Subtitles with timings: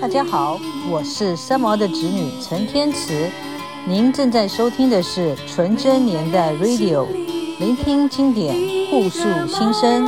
[0.00, 3.30] 大家好，我是三毛的侄女陈天慈，
[3.86, 7.06] 您正在收听的是纯真年代 Radio，
[7.58, 8.54] 聆听经典，
[8.90, 10.04] 互诉心声。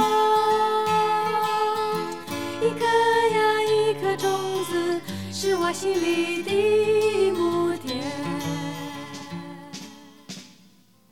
[2.61, 4.31] 一颗呀一颗种
[4.65, 5.01] 子，
[5.33, 8.03] 是我心里的母田。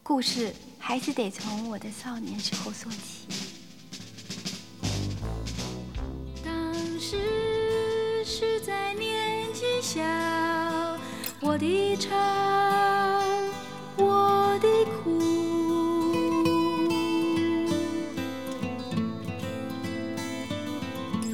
[0.02, 3.45] 故事还是得从我的少年时候说起。
[11.56, 12.14] 我的吵，
[13.96, 14.68] 我的
[15.02, 15.08] 哭，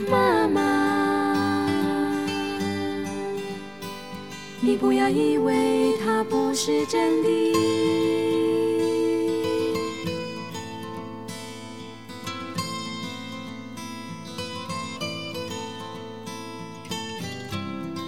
[0.08, 1.66] 妈妈，
[4.60, 7.28] 你不要以为它不是真的。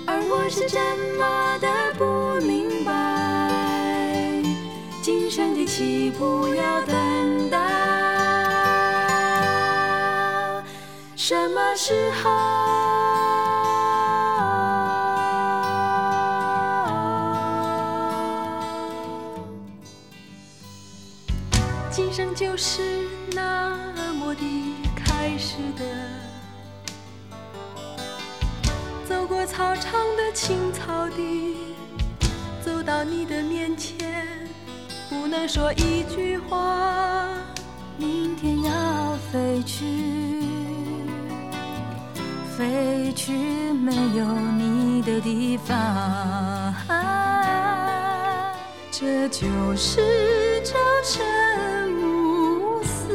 [0.07, 0.79] 而我是怎
[1.19, 1.74] 么的
[6.19, 7.59] 不要等到
[11.17, 12.31] 什么时候？
[21.91, 22.83] 今生就是
[23.33, 25.85] 那么的开始的。
[29.09, 31.57] 走过操场的青草地，
[32.65, 33.64] 走到你的面，
[35.37, 37.29] 能说一句话。
[37.99, 39.85] 明天要飞去，
[42.57, 43.33] 飞去
[43.73, 46.73] 没有你的地方。
[48.93, 53.13] 这就是朝生暮死。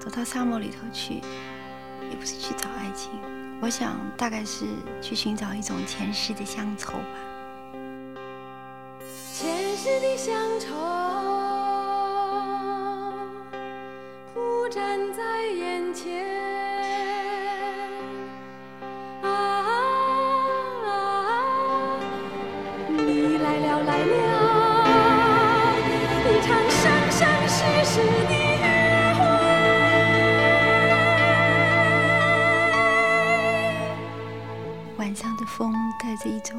[0.00, 1.14] 走到沙漠里头去，
[2.10, 3.08] 也不是去找爱情，
[3.62, 4.64] 我想大概是
[5.00, 7.33] 去寻找一种前世的乡愁吧。
[9.84, 10.72] 前世的乡愁
[14.32, 16.24] 铺展在眼前，
[19.20, 19.28] 啊啊,
[20.86, 20.88] 啊！
[20.88, 22.00] 啊，
[22.88, 24.14] 你来了来了，
[26.30, 26.80] 一场生
[27.10, 28.64] 生世世的约
[29.18, 29.20] 会。
[34.96, 36.58] 晚上的风带着一种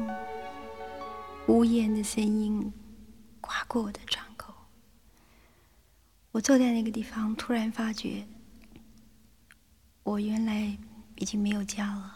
[1.48, 2.72] 无言的声音
[3.76, 4.54] 过我的窗口。
[6.30, 8.26] 我坐在那个地方，突然发觉，
[10.02, 10.78] 我原来
[11.16, 12.14] 已经没有家了。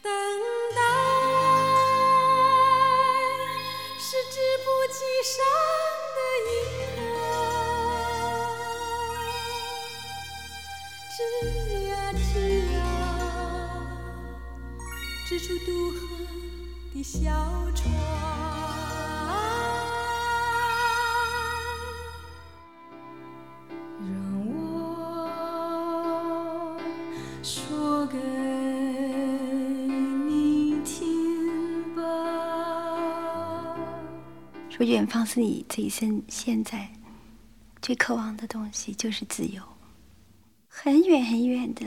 [0.00, 0.12] 等
[0.76, 0.80] 待
[3.98, 5.42] 是织不起上
[6.14, 6.52] 的银
[6.94, 7.02] 河，
[11.10, 11.18] 织
[11.88, 12.30] 呀织
[12.76, 12.78] 呀，
[15.26, 15.98] 织出渡河
[16.94, 17.18] 的小
[17.74, 18.29] 船。
[34.80, 36.88] 说远方是你这一生现在
[37.82, 39.62] 最渴望的东西，就是自由。
[40.68, 41.82] 很远很远的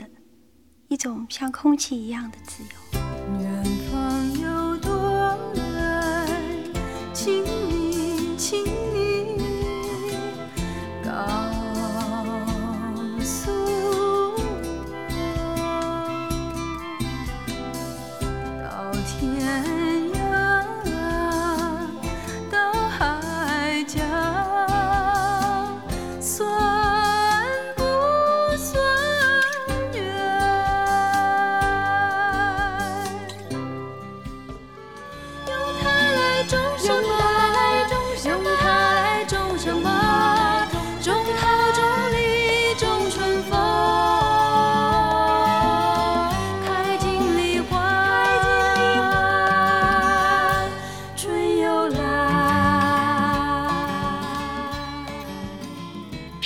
[0.86, 2.68] 一种像空气一样的自由。
[3.40, 7.53] 远方有多远？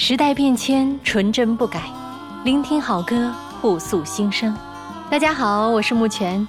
[0.09, 1.83] 时代变迁，纯真不改，
[2.43, 4.57] 聆听好歌，互诉心声。
[5.11, 6.49] 大家好，我是木泉。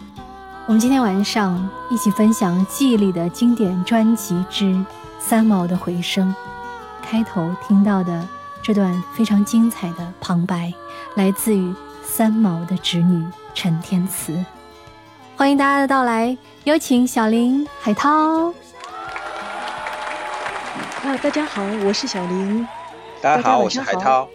[0.65, 4.63] 我们今天晚上一起分享记忆里的经典专辑之
[5.19, 6.33] 《三毛的回声》。
[7.05, 8.25] 开头听到的
[8.63, 10.71] 这段非常精彩的旁白，
[11.15, 14.41] 来自于三毛的侄女陈天慈。
[15.35, 18.53] 欢迎大家的到来，有请小林、海涛。
[21.03, 22.65] 啊，大家好，我是小林。
[23.21, 24.29] 大家好，我是海涛。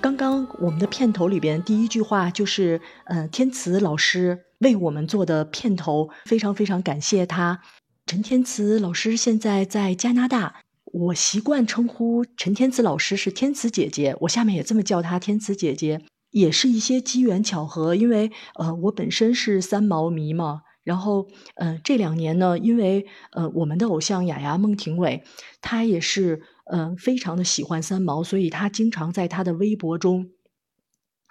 [0.00, 7.60] 刚刚我们的片头里边第一句话就是，呃，天慈老师为我们做的片头，非常非常感谢他。
[8.06, 16.00] 陈天慈老师现在在加拿大，我习惯称呼陈天慈老师是天慈姐姐，我下面也这么叫她天慈姐姐，
[16.30, 20.60] 也是一些机缘巧合，因为呃，我本身是三毛迷嘛。
[20.84, 25.24] 然后，呃，这两年呢，因为呃，我们的偶像雅雅孟庭苇，
[25.62, 30.30] 她也是呃非常的喜欢三毛，所以他经常在他的微博中，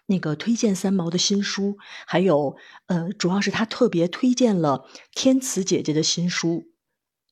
[0.06, 1.78] 那个推荐三毛的新书，
[2.08, 2.56] 还有
[2.88, 6.72] 呃，主要是他特别推荐了天慈姐姐的新书，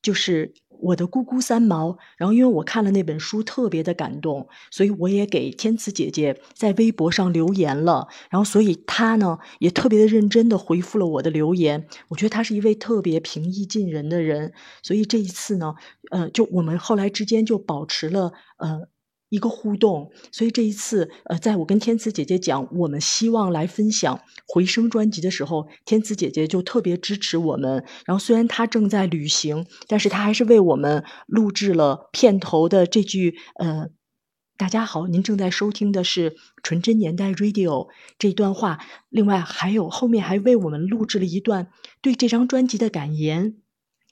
[0.00, 0.54] 就是。
[0.82, 11.86] 我的姑姑三毛，然后因为我看了那本书特别的感动，所以我也给天慈姐姐在微博上留言了，然后所以她呢也特别的认真的回复了我的留言。
[12.08, 14.52] 我觉得她是一位特别平易近人的人，
[14.82, 15.74] 所以这一次呢，
[16.10, 18.91] 呃，就我们后来之间就保持了呃。
[19.32, 24.14] 一个互动，所以这一次，呃，在我跟天慈姐姐讲我们希望来分享
[24.46, 27.82] 《回声》专辑的时候，天慈姐姐就特别支持我们。
[28.04, 33.88] 然后虽然她正在旅行，但是她还是为我们录制了片头的这句，呃，
[34.58, 37.88] 大家好，您正在收听的是纯真年代 Radio
[38.18, 38.80] 这段话。
[39.08, 41.70] 另外还有后面还为我们录制了一段
[42.02, 43.56] 对这张专辑的感言，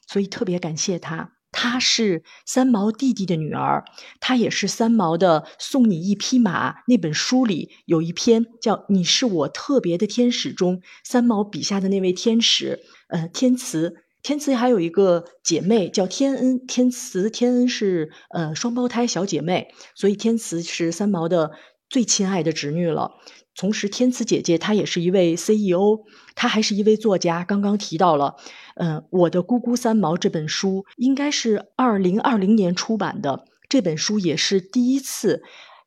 [0.07, 1.35] 所以特别感谢她。
[1.63, 3.85] 她是三毛弟弟的女儿，
[4.19, 13.97] 她也是三毛的《送你一匹马》那本书里有一篇叫《你是我特别的天使》中，三毛笔下的那位天使，呃，天慈。
[14.23, 21.53] 天慈还有一个姐妹叫天恩，天慈、天恩是呃双胞胎小姐妹，所以天慈是三毛的
[21.91, 23.17] 最亲爱的侄女了。
[23.57, 26.05] 同时，天慈姐姐她也是一位 CEO，
[26.35, 27.45] 她还是一位作家。
[27.45, 28.37] 刚刚提到了，
[28.77, 33.45] 嗯，我的姑姑三毛这本书应该是二零二零年出版的。
[33.69, 35.43] 这本书也是第一次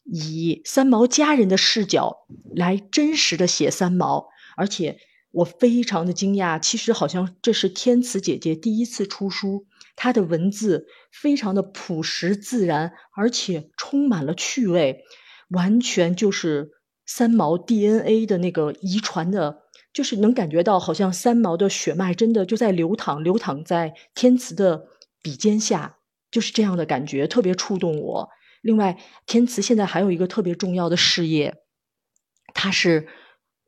[0.06, 4.98] 以三毛家人的视角来真实的写三毛，而且
[5.32, 6.60] 我非常的惊讶。
[6.60, 9.66] 其实好像这是天慈姐姐第一次出书，
[9.96, 15.04] 她的文字非常的朴实自然，而且充满了趣味，
[15.50, 16.72] 完全就是。
[17.06, 24.86] 三毛 DNA 的那个遗传的，就是能感觉到，好像三毛的血脉真的就在流淌，流淌在天慈的
[25.22, 25.98] 笔尖下，
[26.31, 28.30] 就是这样的感觉，特别触动我。
[28.62, 31.54] 另外，天慈现在还有一个特别重要的事业，
[32.54, 33.06] 他是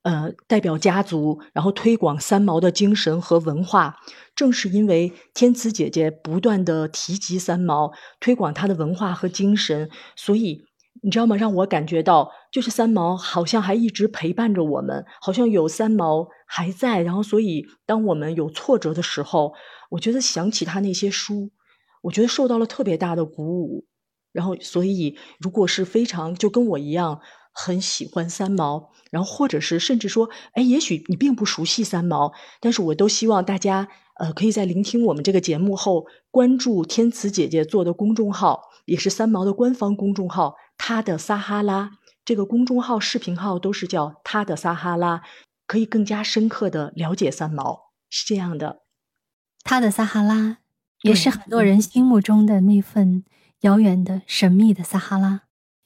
[0.04, 3.98] 呃代表家族，然后推广三毛的精神和文化。
[4.34, 10.64] 正是因为天慈姐姐不断的提及三毛，推广他的文化和精神，所以。
[11.06, 11.36] 你知道吗？
[11.36, 17.00] 让我感觉到，就是三毛好像还一直陪伴着我们，好像有三毛还在。
[17.04, 19.54] 然后，所以当我们有挫折的时候，
[19.92, 21.52] 我觉得想起他那些书，
[22.02, 23.86] 我觉得受到了特别大的鼓舞。
[24.32, 27.22] 然后，所以如果是非常就跟我一样
[27.54, 33.88] 很喜欢三毛，然后或者是甚至说，哎，也许你并不熟悉三毛，但是我都希望大家
[34.20, 40.56] 呃可以在聆听我们这个节目后，关注天慈姐姐做的公众号，也是三毛的官方公众号。
[40.78, 45.24] 他的撒哈拉这个公众号、视频号都是叫他的撒哈拉，
[45.66, 48.82] 可以更加深刻的了解三毛，是这样的。
[49.64, 50.58] 他的撒哈拉
[51.02, 53.24] 也是很多人心目中的那份
[53.62, 55.42] 遥远的、神秘的撒哈拉。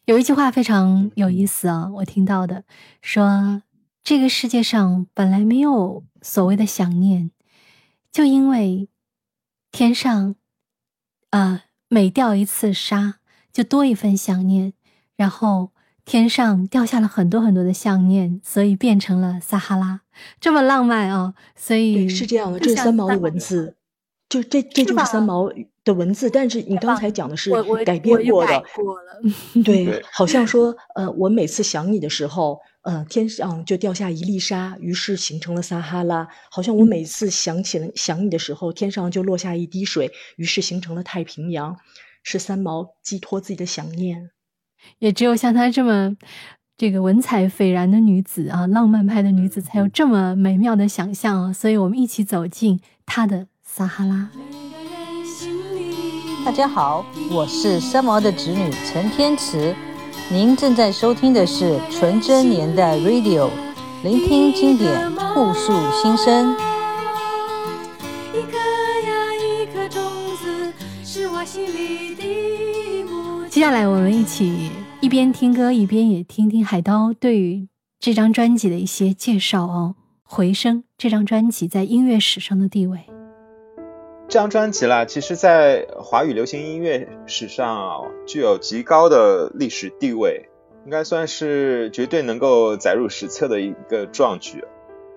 [0.06, 2.64] 有一句话非常有意思啊，我听到的
[3.02, 3.64] 说：
[4.04, 7.32] 这个世界上本来没有所谓的想念，
[8.12, 8.90] 就因为
[9.72, 10.36] 天上
[11.30, 13.16] 啊每掉一次沙。
[13.52, 14.74] 就多一份想念，
[15.20, 15.72] 然后
[16.06, 20.00] 天上掉下了很多很多的想念，所以变成了撒哈拉，
[20.40, 21.34] 这么浪漫啊！
[21.58, 23.76] 所以是这样的，这是三毛的文字，
[24.30, 25.52] 就这这就是三毛
[25.84, 26.30] 的文字。
[26.30, 27.52] 但是你刚才讲的是
[27.84, 28.64] 改编过的，
[29.66, 36.30] 对，好像说呃，我每次想你的时候，呃，天上就掉下一粒沙，于是形成了撒哈拉。
[36.50, 41.76] 好像我每次想起了想你的时候，天上就落下一滴水，于是形成了太平洋。
[42.22, 44.30] 是三毛寄托自己的想念，
[45.00, 46.16] 也只有像她这么
[46.78, 51.54] 这个文采斐然的女子啊，浪漫派的女子才有这么美妙的想象啊！
[51.54, 54.30] 所以，我们一起走进她的撒哈拉。
[56.46, 59.76] 大家好，我是三毛的侄女陈天慈，
[60.32, 63.50] 您正在收听的是纯真年代 Radio，
[64.04, 66.56] 聆听经典，互诉心声。
[73.50, 74.70] 接下来，我们一起
[75.02, 77.68] 一边听歌，一边也听听海涛对于
[78.00, 79.96] 这张专辑的一些介绍哦。
[80.24, 83.00] 回声这张专辑在音乐史上的地位，
[84.28, 90.48] 这张专辑啦，其实在华语流行音乐史上具有极高的历史地位。
[90.86, 94.64] 应该算是绝对能够载入史册的一个壮举，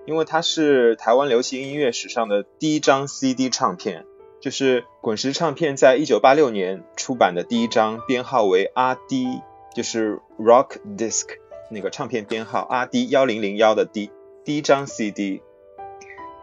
[0.05, 4.05] 因为它是台湾流行音乐史上的第一张 CD 唱片，
[4.43, 9.41] 就是滚石唱片在一九八六年出版的第一张，编号为 RD，
[9.73, 11.23] 就是 Rock Disc
[11.71, 14.11] 那个唱片编号 RD 幺零零幺的第
[14.43, 15.41] 第一张 CD。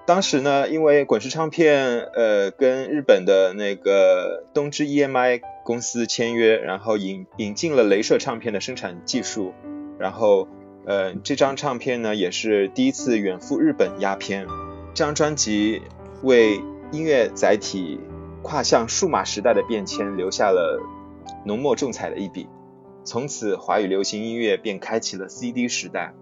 [0.06, 9.52] 当时呢，因为滚石唱片呃跟日本的那个东芝 EMI 公司签约，然后引引进了镭射唱片的生产技术，
[9.98, 10.48] 然后
[10.86, 14.46] 呃这张唱片呢也是第一次远赴日本压片。
[14.94, 15.82] 这张专辑
[16.22, 18.00] 为音乐载体
[18.42, 20.80] 跨向数码时代的变迁留下了
[21.44, 22.48] 浓墨重彩的一笔，
[23.04, 26.12] 从此华语流行音乐便开启了 CD 时代。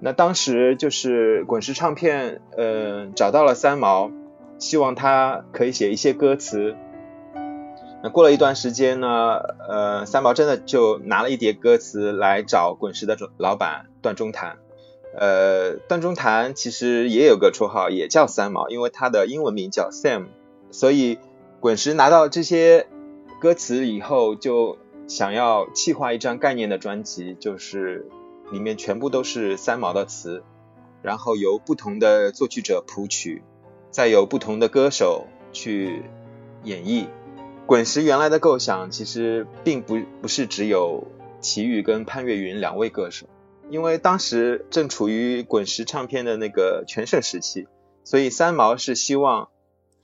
[0.00, 4.10] 那当时就是滚石唱片，呃，找到了三毛，
[4.58, 6.74] 希望他可以写一些歌词。
[8.02, 9.36] 那过了一段时间呢，
[9.68, 14.56] 呃，三毛真的就拿了一叠歌词来找滚石的老板段中谈。
[15.14, 20.26] 呃，段中谈其实也有个绰号，也叫三毛，因为他的英文名叫 Sam。
[20.70, 21.18] 所以
[21.60, 22.86] 滚石拿到这些
[23.40, 28.08] 歌词以后，就想要企划一张概念的专辑，就是。
[28.52, 30.42] 里面全部都是三毛的词，
[31.02, 33.44] 然后由不同的作曲者谱曲，
[33.92, 36.02] 再由不同的歌手去
[36.64, 37.06] 演绎。
[37.64, 41.06] 滚石原来的构想其实并不不是只有
[41.40, 43.26] 齐豫跟潘越云两位歌手，
[43.70, 47.66] 因为当时正处于滚石唱片的那个全盛时期，
[48.04, 49.48] 所以三毛是希望，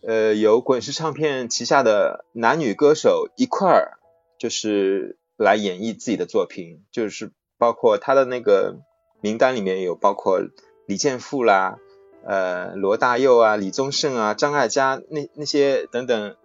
[0.00, 3.98] 呃，由滚石唱片旗下的男女歌手一块儿，
[4.38, 7.32] 就是来演绎自己的作品，就是。
[7.58, 8.80] 包括他的那个
[9.22, 10.42] 名单里面有包括
[10.86, 11.78] 李健富啦，
[12.22, 16.36] 呃罗大佑啊、李宗盛啊、张艾嘉那那些等等，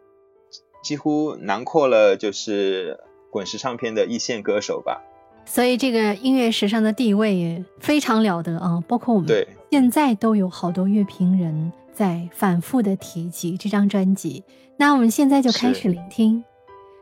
[0.82, 5.04] 几乎囊括了就是滚石唱片的一线歌手吧。
[5.45, 8.81] 所以这个音乐史上的地位也非常了得啊！
[8.88, 14.43] 包括我们现在都有好多乐评人在反复的提及这张专辑。
[14.77, 16.39] 那我们现在就开始聆听《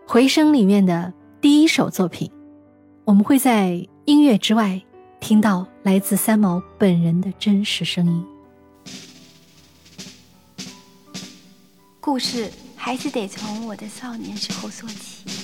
[0.07, 2.31] 回声》里面的第一首作品，
[3.05, 3.87] 我们会在。
[4.05, 4.81] 音乐之外，
[5.19, 8.25] 听到来自三毛本人的真实声音。
[12.01, 15.38] 故事还是得从我的少年时候说起。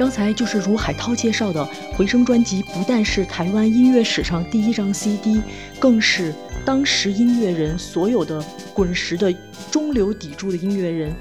[0.00, 1.62] 刚才就是如海涛介绍的，
[1.94, 5.42] 《回声》专辑不但是台湾音乐史上第一张 CD，
[5.78, 8.42] 更是当时音乐人所有的
[8.72, 9.30] 滚石的
[9.70, 11.14] 中流砥柱的音乐人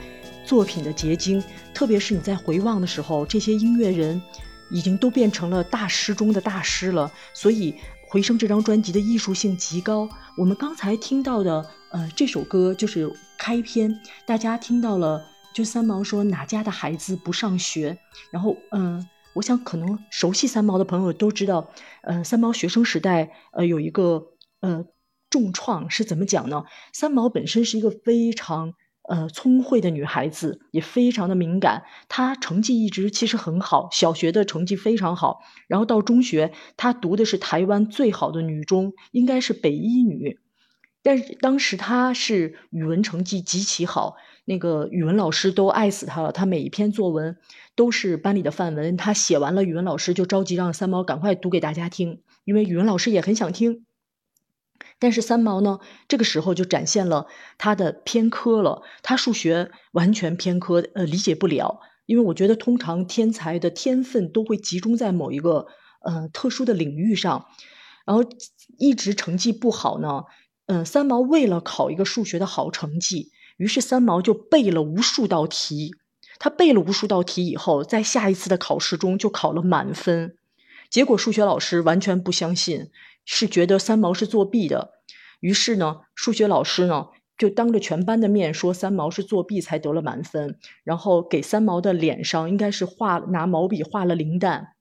[0.46, 1.44] 作品的结晶。
[1.74, 4.22] 特别是你在回望的时候，这些音乐人
[4.70, 7.12] 已经都变成了大师中的大师了。
[7.34, 7.74] 所以，
[8.08, 10.08] 《回声》这张专辑的艺术性极高。
[10.38, 15.26] 我们刚才听到的，呃，这首歌就是开篇，大家听到了。
[15.54, 17.98] 就三毛说哪家的孩子不上学？
[18.32, 21.72] 然后，嗯，我想可能熟悉三毛的朋友都知道，
[22.04, 24.86] 呃，三毛学生时代，呃，有一个呃
[25.30, 26.64] 重创是怎么讲呢？
[26.94, 28.74] 三毛本身是一个非常
[29.08, 40.40] 呃聪慧的女孩子，也非常的敏感，她成绩一直其实很好，小学的成绩非常好，然后到中学，她读的是台湾最好的女中，应该是北一女。
[41.02, 44.18] 但是当时她是语文成绩极其好，
[44.50, 46.32] 那个语文老师都爱死他了。
[46.32, 47.38] 他每一篇作文
[47.76, 53.86] 都是班里的范文，他写完了，语文老师就着急让三毛赶快读给大家听，因为语文老师也很想听。
[54.98, 55.78] 但是三毛呢，
[56.08, 57.28] 这个时候就展现了
[57.60, 61.82] 他的偏科了，他数学完全偏科，呃，理解不了。
[62.08, 65.68] 因为我觉得通常天才的天分都会集中在某一个
[66.02, 67.46] 呃特殊的领域上，
[68.04, 68.24] 然后
[68.80, 70.24] 一直成绩不好呢。
[70.66, 75.94] 嗯，三毛为了考一个数学的好成绩，于是三毛就背了无数道题。
[76.40, 80.38] 他背了无数道题以后，在下一次的考试中就考了满分。
[80.90, 82.90] 结果数学老师完全不相信，
[83.26, 84.92] 是觉得三毛是作弊的。
[85.42, 94.76] 于是呢，数学老师呢就当着全班的面说三毛是作弊才得了满分，然后给三毛的脸上应该是画拿毛笔画了零蛋，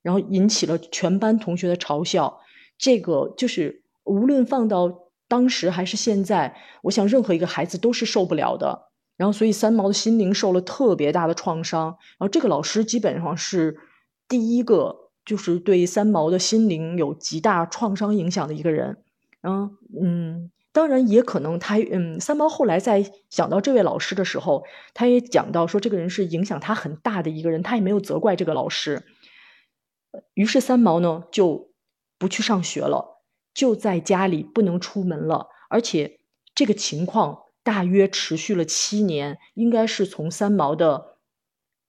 [0.00, 2.40] 然后引起了全班同学的嘲笑。
[2.78, 5.07] 这个就是无论放到。
[5.28, 8.88] 当时还是现在，我想任何一个孩子都是受不了的。
[9.16, 11.86] 然后，所以三毛的心灵受了特别大的创伤。
[12.18, 13.76] 然后，这个老师基本上是
[14.28, 18.96] 第一个，就是对三毛的心灵有极大创伤影响的一个人。
[19.40, 24.62] 然后，嗯，当然也可能他，嗯，三毛后来在想到这位老师的时候，
[24.94, 29.02] 他也讲到说，这个人是影响他很大的一个人，他也没有责怪这个老师。
[30.34, 31.72] 于是，三毛呢就
[32.18, 33.17] 不去上学了。
[33.58, 36.20] 就在家里不能出门了，而且
[36.54, 41.16] 这个情况大约持续了七年，应该是从三毛的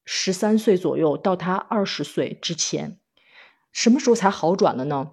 [0.03, 2.97] 十三岁左右到他二十岁之前，
[3.71, 5.11] 什么时候才好转了呢？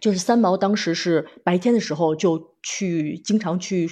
[0.00, 3.90] 就是三毛当时是白天的时候就去，经常去。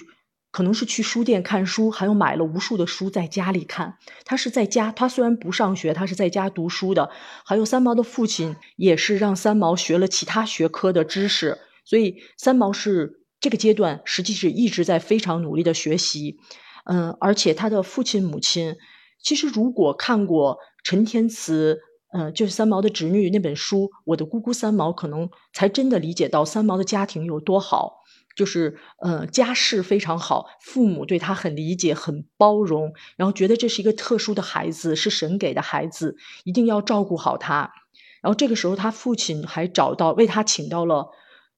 [0.55, 3.99] 可能是去书店看书，还有买了无数的书在家里看。
[4.25, 7.11] 他是在家，他虽然不上学，他是在家读书的。
[7.45, 16.39] 还有三毛的父亲也是让三毛学了其他学科的知识，所以三毛是这个阶段实际是一直在非常努力的学习。
[16.85, 18.77] 嗯，而且他的父亲母亲，
[19.21, 21.81] 其实如果看过陈天慈，
[22.13, 28.04] 嗯，就是三毛的侄女那本书《我的姑姑三毛》，可能才真的理解到三毛的家庭有多好。
[28.35, 37.73] 就是呃家世非常好，父母对他很理解、很包容，然后觉得这是一个特殊的孩子，是神给的孩子，一定要照顾好他。
[38.21, 41.11] 然后这个时候，他父亲还找到为他请到了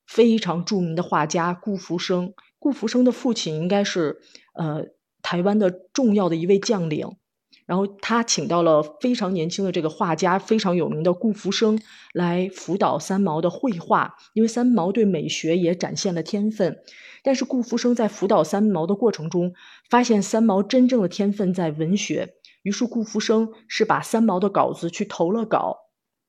[0.07, 2.35] 非常著名的画家顾福生。
[2.59, 4.21] 顾福生的父亲应该是
[4.55, 4.87] 呃
[5.23, 7.17] 台湾的重要的一位将领。
[7.67, 11.79] 然后他请到了非常年轻的这个画家，非常有名的顾福生
[12.15, 16.79] 来辅导三毛的绘画，因为三毛对美学也展现了天分。
[17.25, 19.53] 但是顾福生在辅导三毛的过程中，
[19.91, 25.77] 发现三毛真正的天分在文学，于是顾福生是把三毛的稿子去投了稿，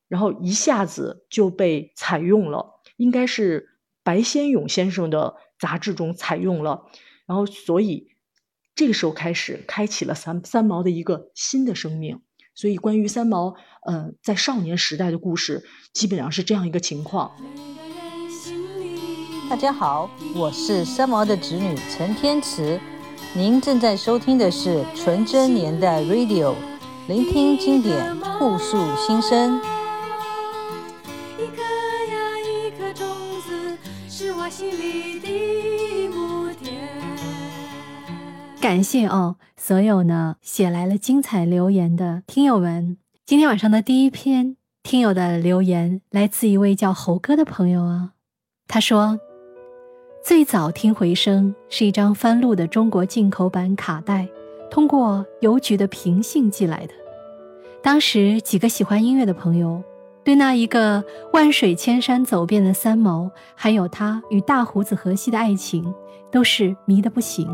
[0.08, 6.86] 然后一下子就被采用了，应该是白先勇先生的杂志中采用了，
[7.28, 8.17] 然后所以。
[8.78, 12.22] 这个时候开始，开启了三三毛的一个新的生命。
[12.54, 13.56] 所以，关于三毛，
[13.88, 15.64] 呃，在少年时代的故事，
[15.94, 17.32] 基本上是这样一个情况。
[19.50, 22.80] 大家好，我是三毛的侄女陈天慈，
[23.34, 26.54] 您正在收听的是纯真年代 Radio，
[27.08, 29.60] 聆听经典，互诉心声。
[38.68, 42.98] 感谢哦，所有呢写来了精彩留言的听友们。
[43.26, 48.12] 今天晚上的第一篇听友的留言来自一位叫猴哥的朋友啊。
[48.68, 49.18] 他说，
[50.22, 54.28] 最早听回声是一张翻录的中国进口版卡带，
[54.70, 56.94] 通过邮局的平信寄来的。
[57.82, 59.82] 当时几个喜欢音乐的朋友，
[60.26, 61.02] 对那一个
[61.32, 65.96] 万水千山走遍的三毛，还有他与大胡子荷西的爱情，
[66.30, 67.48] 都是迷得不行。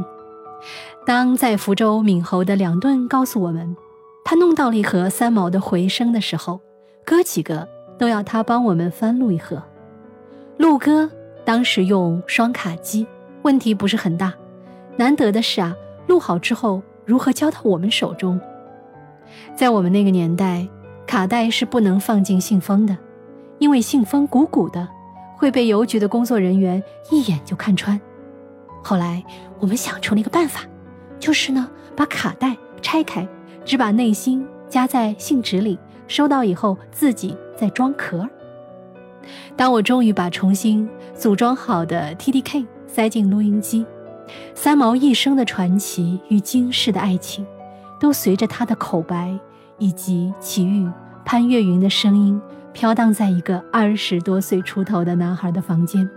[1.06, 3.76] 当在福州闽侯的两顿告诉我们，
[4.24, 6.62] 他弄到了一盒三毛的回声的时候，
[7.04, 9.62] 哥几个都要他帮我们翻录一盒。
[10.58, 11.10] 录歌
[11.44, 13.06] 当时用双卡机，
[13.42, 14.34] 问题不是很大。
[14.96, 15.76] 难得的是啊，
[16.08, 18.40] 录好之后如何交到我们手中？
[19.58, 20.66] 在我们那个年代，
[21.06, 22.98] 卡带是不能放进信封的，
[23.60, 24.88] 因为信封鼓鼓的，
[25.36, 28.00] 会被邮局的工作人员一眼就看穿。
[28.82, 29.22] 后来
[29.60, 30.62] 我们想出了一个办法，
[31.24, 33.26] 就是呢，把卡带拆开，
[33.64, 38.28] 只把内芯夹在信纸里，收到以后自己再装壳。
[39.56, 43.86] 当我终于把重新组装好的 TDK 塞进录音机，
[44.54, 47.46] 三毛一生的传奇与惊世的爱情。
[48.02, 49.34] 都随着他的口白
[49.78, 50.86] 以及齐豫、
[51.24, 52.42] 潘越云的声音
[52.74, 56.10] 飘荡在一个二十多岁出头的男孩的房间，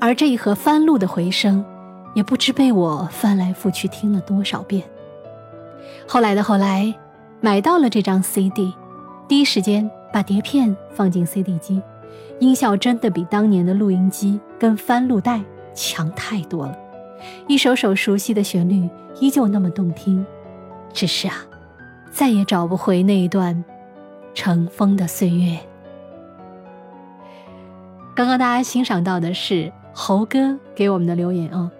[0.00, 1.62] 而这一盒翻录的回声，
[2.16, 4.82] 也不知被我翻来覆去听了多少遍。
[6.08, 6.94] 后来的后来，
[7.42, 8.72] 买到了这张 CD，
[9.28, 11.82] 第一时间把碟片放进 CD 机，
[12.40, 15.42] 音效真的比当年的录音机跟翻录带
[15.74, 16.74] 强太多了，
[17.46, 18.88] 一首首熟悉的旋律
[19.20, 20.24] 依旧那么动听。
[20.94, 21.34] 只是啊，
[22.10, 23.62] 再也找不回那一段
[24.32, 25.58] 尘封的岁月。
[28.14, 31.70] 刚刚大家欣赏到的是猴哥给我们的留言啊，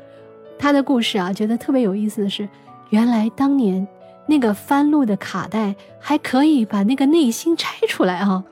[0.59, 2.49] 他的故事啊，觉得特别有意思的是，
[2.91, 3.87] 原来当年
[4.27, 8.45] 那个翻录的卡带还可以把那个内心拆出来啊。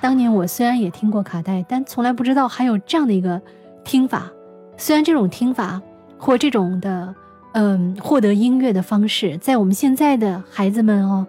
[0.00, 3.40] 当年我虽然也听过卡带，但从来不知道还有这样的一个
[3.84, 4.30] 听法。
[4.76, 5.80] 虽然这种听法
[6.18, 7.14] 或这种的。
[7.56, 11.24] 嗯，获得音乐的方式，在我们现在的孩子们哦，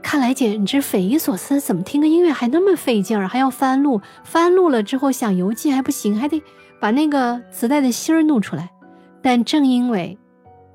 [0.00, 1.58] 看来简直匪夷所思。
[1.58, 4.00] 怎么听个音乐还那么费劲儿，还要翻录？
[4.22, 6.40] 翻录了之后想邮寄还不行，还得
[6.78, 8.70] 把那个磁带的芯儿弄出来。
[9.22, 10.18] 但正因为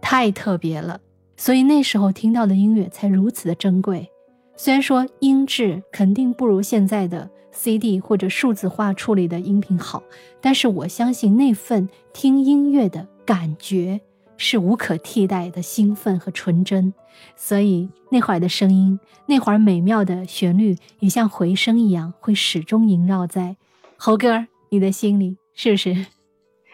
[0.01, 0.99] 太特别了，
[1.35, 4.09] 所以那时候听到的音乐才如此的珍贵。
[4.55, 10.01] 虽然说音质肯定不如现在的 CD 或者数字化处理的音频好，
[10.41, 14.01] 但是我相信那份听音乐的感觉。
[14.39, 16.93] 是无可替代的兴奋和纯真，
[17.35, 23.57] 所以那会儿的声音，那会儿美妙的旋律，也像回声一样，会始终萦绕在
[23.97, 26.05] 猴哥你的心里，是不是？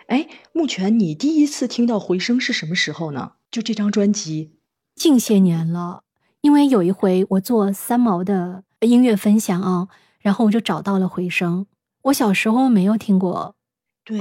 [0.08, 3.34] 哎，目前你第一次听到回声是什么时候呢？
[3.50, 4.52] 就这张专辑，
[4.96, 6.04] 近些年了，
[6.42, 9.88] 因为有一回我做三毛的音乐分享啊，
[10.20, 11.68] 然后我就找到了回声。
[12.04, 13.56] 我小时候没有听过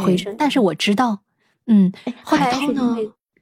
[0.04, 1.22] 回声，但是我知道，
[1.66, 1.92] 嗯，
[2.22, 2.96] 后来呢？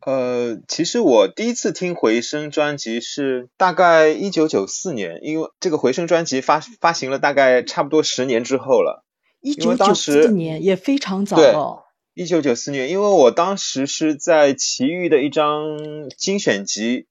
[0.07, 9.05] 呃，其实我第一次听回声专辑是大概一九九四年，因为这个回声专辑发发行了大概差不多十年之后了。
[9.43, 11.85] 一九九四年也非常早了。
[12.15, 17.07] 一九九四年，因为我当时是在奇遇的一张精选集，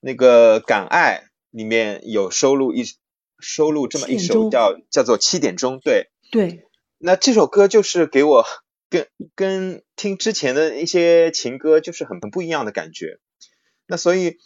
[0.00, 2.84] 那个《敢爱》里面有收录一
[3.38, 5.78] 收录这么一首叫叫做《七点钟》。
[5.82, 6.64] 对对，
[6.98, 8.44] 那这首歌就是给我。
[8.92, 13.20] 跟跟听之前的一些情歌就是很很不一样的感觉，
[13.86, 14.36] 那所以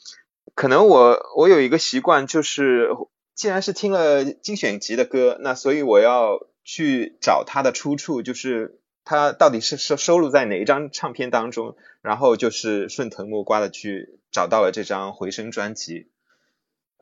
[0.54, 2.90] 可能我我有一个习惯，就是
[3.34, 16.10] 既然是听了精选集的歌，那所以我要去找它的出处，就是它到底是收收录在哪一张唱片当中，然后就是顺藤摸瓜的去找到了这张回声专辑。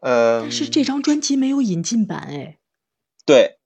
[0.00, 2.58] 呃，但是这张专辑没有引进版哎。
[3.26, 3.58] 对。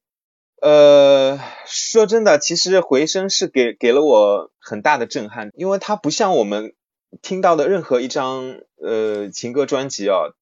[0.60, 6.74] 呃，说真的，其实回声是给给了我很大的震撼，因为它不像我们
[7.22, 10.34] 听到的任何一张呃情歌专辑哦，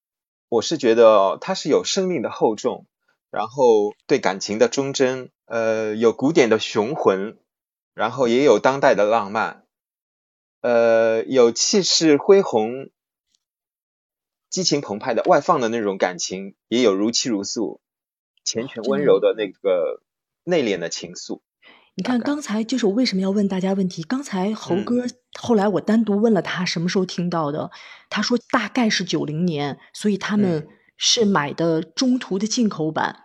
[0.49, 2.87] 我是觉得它是有生命的厚重，
[3.31, 7.37] 然后对感情的忠贞，呃，有古典的雄浑，
[7.97, 9.65] 然后也有当代的浪漫，
[10.61, 12.91] 呃，有气势恢宏、
[14.49, 17.81] 激情澎湃的外放的那种感情，也有如泣如诉、
[18.45, 20.01] 缱绻温柔的那个。
[20.49, 21.41] 内敛的情愫，
[21.97, 24.05] 你看刚才就是我为什么要问大家问题？
[24.05, 25.05] 刚才猴哥
[25.37, 27.73] 后来我单独问了他什么时候听到的，
[28.11, 33.25] 他说大概是九零年，所以他们是买的中途的进口版。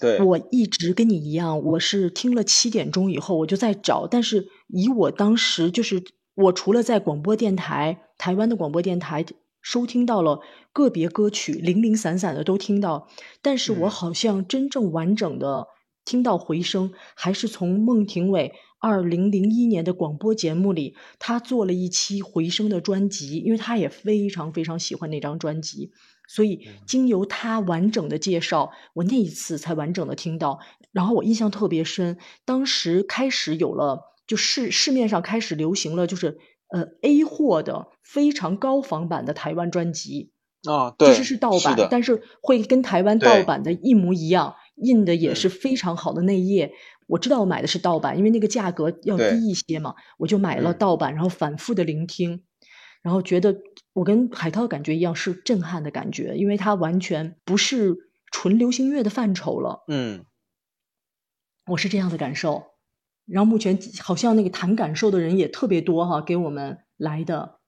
[0.00, 6.02] 对，我一直跟你一样，我是听了七点钟以后我就在找，但是以我当时就是
[6.34, 9.24] 我除了在广播电台台湾的广播电台
[9.62, 10.40] 收听到了
[10.72, 13.08] 个别歌曲，零零散散的都听到，
[13.42, 15.68] 但是我好像真正完整的。
[16.04, 25.90] 听到回声，还是从孟庭苇二零零一年的广播节目里，他做了一期回声的专辑，因为他也非常非常喜欢那张专辑，
[26.28, 30.60] 所以经由他完整的介绍，我那一次才完整的听到。
[30.92, 40.32] 然后我印象特别深，当时开始有了，就市市面上开始流行了，就是呃 A 货的非常高仿版的台湾专辑。
[40.66, 46.72] 哦，对，其实是盗版，的但是会跟台湾盗版的一模一样，印的也是非常好的内页。
[47.06, 52.42] 我知道我买的是盗版，因为那个价格要低一些嘛，我就买了盗版，然后反复的聆听，
[53.00, 53.54] 然后觉得
[53.96, 57.96] 我跟海涛感觉一样是震撼的感觉，因为它完全不是
[58.30, 59.84] 纯流行乐的范畴了。
[59.88, 60.26] 嗯，
[61.68, 62.64] 我是这样的感受。
[63.24, 67.60] 然后目前好像那个谈感受的人也特别多哈，给我们来的。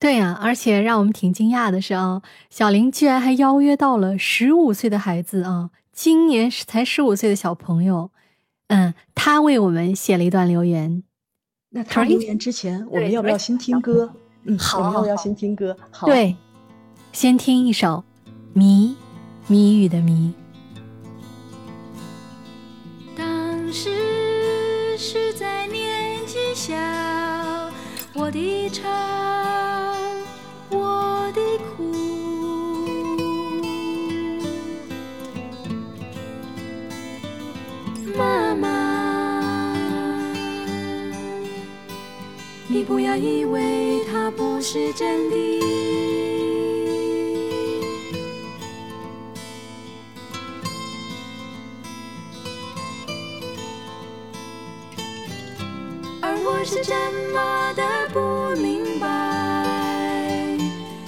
[0.00, 8.10] 对呀，而且让我们挺惊讶的是啊，小林居然还邀约到了十五岁的孩子啊，今年才十五岁的小朋友。
[8.66, 11.04] 嗯，他为我们写了一段留言。
[11.68, 14.12] 那他留言之前，我们要不要先听歌？
[14.44, 15.76] 嗯，好，我们要先听歌？
[15.90, 16.36] 好，对，
[17.12, 18.04] 先听一首
[18.52, 18.96] 《谜》，
[19.50, 20.32] 谜语的谜。
[23.16, 26.74] 当时是在年纪小，
[28.14, 28.82] 我的愁，
[42.90, 45.36] 不要以为它不是真的。
[56.20, 56.92] 而我是怎
[57.32, 58.18] 么的不
[58.60, 60.58] 明白，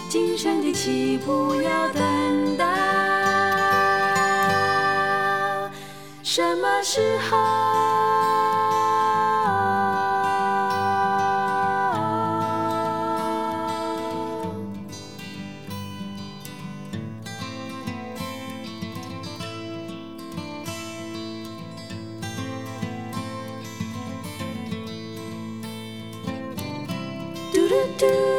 [0.09, 2.64] 今生的起步要等到
[6.23, 8.52] 什么时候？
[27.73, 28.32] do do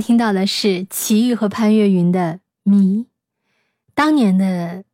[0.00, 3.04] 听到的是齐豫和潘越云的《谜》，
[3.94, 4.84] 当年的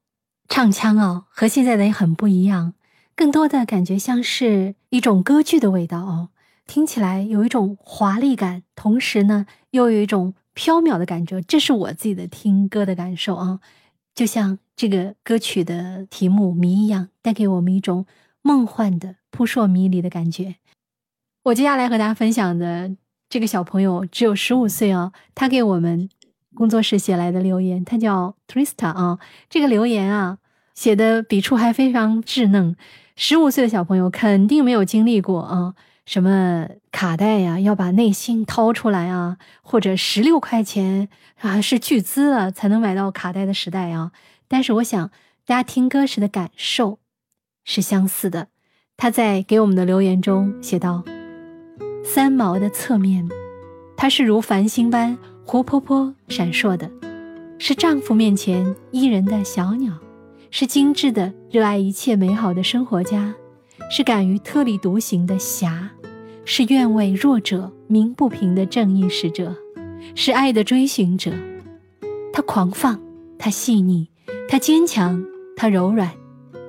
[0.49, 2.75] 唱腔哦，和现在的也很不一样，
[3.15, 6.29] 更多的感觉像是一种歌剧的味道哦，
[6.67, 13.61] 听起来有一种华丽感，同时呢又有一种飘渺的感觉，这是我自己的听歌的感受啊，
[14.15, 18.07] 就像这个歌曲的题目《谜》一样，带给我们一种
[18.43, 20.57] 梦幻的扑朔迷离的感觉。
[21.45, 22.97] 我接下来和大家分享的。
[23.29, 26.09] 这个小朋友只有十五岁啊，他给我们
[26.55, 29.19] 工作室写来的留言，他叫 Trista 啊。
[29.51, 30.39] 这个留言啊，
[30.75, 32.77] 写的笔触还非常稚嫩。
[33.17, 41.09] 十五岁的小朋友肯定没有经历过啊，什么卡带呀，要把内心掏出来啊，或者十六块钱
[41.41, 44.13] 啊是巨资了才能买到卡带的时代啊。
[44.47, 45.11] 但是我想
[45.45, 47.01] 大家听歌时的感受
[47.65, 48.49] 是相似的。
[48.97, 51.03] 他在给我们的留言中写道。
[52.09, 53.29] 三毛的侧面，
[53.97, 56.89] 她是如繁星般活泼泼闪烁的，
[57.59, 59.93] 是丈夫面前依人的小鸟，
[60.53, 63.35] 是精致的热爱一切美好的生活家，
[63.91, 65.91] 是敢于特立独行的侠，
[66.45, 69.55] 是愿为弱者鸣不平的正义使者，
[70.15, 71.33] 是爱的追寻者。
[72.33, 73.01] 他狂放，
[73.37, 74.09] 他细腻，
[74.49, 75.23] 他坚强，
[75.57, 76.13] 他柔软，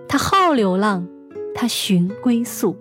[0.10, 1.08] 他好流浪，
[1.54, 2.76] 他寻归宿。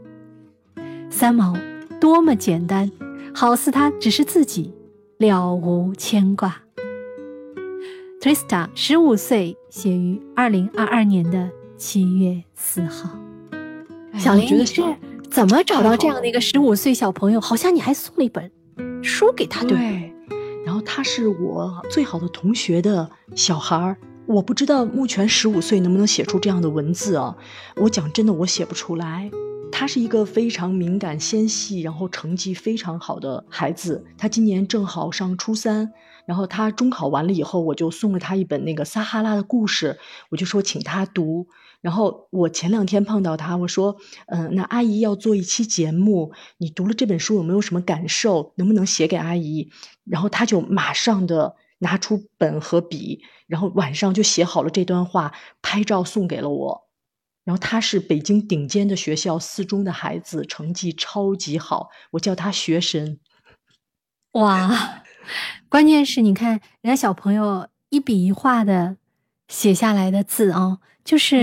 [1.10, 1.54] 三毛。
[2.00, 2.90] 多么简单，
[3.34, 4.72] 好似他只是自己，
[5.18, 6.62] 了无牵挂。
[8.20, 13.10] Trista 十五岁，写于二零二二年的七月四号。
[14.18, 14.82] 小林，你是
[15.30, 17.40] 怎么找到这样的一个十五岁小朋友？
[17.40, 18.50] 好像你还送了一本
[19.02, 20.12] 书给他，对对？
[20.64, 23.96] 然后他是我最好的同学的小孩儿。
[24.26, 27.36] 我不知道目前十五岁能不能写出这样的文字啊？
[27.76, 29.30] 我讲真的，我写不出来。
[29.72, 34.04] 他是一个非常敏感、纤细，然后成绩非常好的孩子。
[34.16, 35.92] 他今年正好上初三，
[36.26, 39.98] 然后他中考完了以后，我就送了他一本那个撒哈拉的故事，
[40.30, 41.48] 我就说请他读。
[41.82, 48.54] 然后我前两天碰到他，我说，嗯，那阿姨要做一期节目，你读了这本书有没有什么感受？
[48.56, 49.70] 能不能写给阿姨？
[50.04, 51.56] 然后他就马上的。
[51.78, 56.85] 拿出本和笔，然后晚上就写好了这段话，拍照送给了我。
[57.46, 63.18] 然后他是北京顶尖的学校四中的孩子，成绩超级好，我叫他学神。
[64.34, 65.04] 哇，
[65.68, 68.96] 关键是你看人家小朋友一笔一画的
[69.46, 70.78] 写下来的字啊。
[71.04, 71.36] 就是，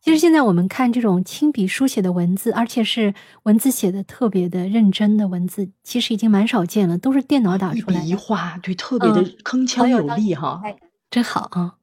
[0.00, 8.00] 其实现在我们看这种亲笔书写的文字，而且是文字写的特别的认真的文字，其实已经蛮少见了，都是电脑打出来的。
[8.00, 10.62] 一笔一画，对，特别的铿锵有力哈，
[11.10, 11.74] 真好啊。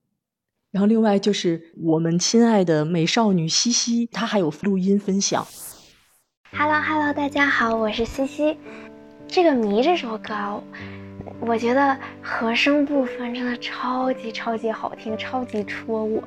[0.77, 5.43] 然后另外就是我们亲爱的美少女西西，她还有录音分享。
[6.51, 8.55] Hello Hello，大家好，我是西西。
[9.27, 10.61] 这个《迷》这首歌，
[11.39, 16.23] 我觉得和声部分真的超级超级好听，超级戳我。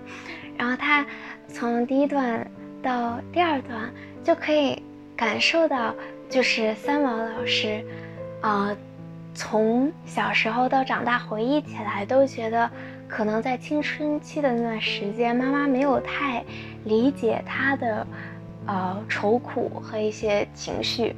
[0.58, 1.06] 然后它
[1.46, 2.44] 从第一段
[2.82, 3.88] 到第二段
[4.24, 4.82] 就可以
[5.14, 5.94] 感受到，
[6.28, 7.84] 就是三毛老师，
[8.40, 8.76] 啊，
[9.32, 12.68] 从小时候到长大回忆起来，都觉得
[13.10, 16.44] 可能在青春期的那段时间，妈妈没有太
[16.84, 18.06] 理解他的，
[18.66, 21.14] 呃，愁苦和一些情绪。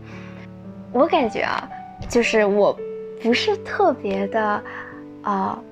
[0.92, 1.68] 我感觉啊，
[2.09, 2.76] 就是我
[3.22, 4.62] 不是特别的，
[5.22, 5.62] 啊。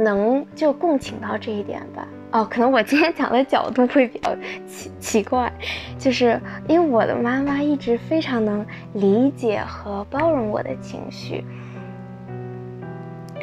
[0.00, 2.06] 能就共情到这一点吧。
[2.30, 4.32] 哦，可能我今天讲的角度会比较
[4.64, 5.52] 奇奇怪，
[5.98, 11.44] 就是因为我的妈妈一直非常能理解和包容我的情绪。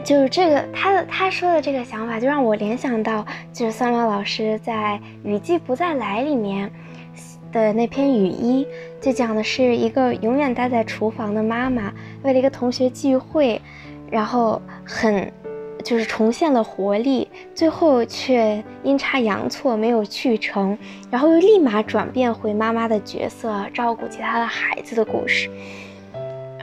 [0.06, 6.72] 就是这个，他的他说的这个想法，就让我联想到，就是三毛老师在《雨季不再来》里面
[7.52, 8.68] 的那篇雨衣，
[9.02, 11.92] 就讲的是一个永远待在厨房的妈妈，
[12.22, 13.60] 为了一个同学聚会，
[14.10, 15.30] 然后很。
[15.84, 20.76] 就是重现了活力，最后却阴差阳错没有去成，
[21.12, 25.48] 然后又立马转变回妈妈的角色，照顾其他的孩子的故事。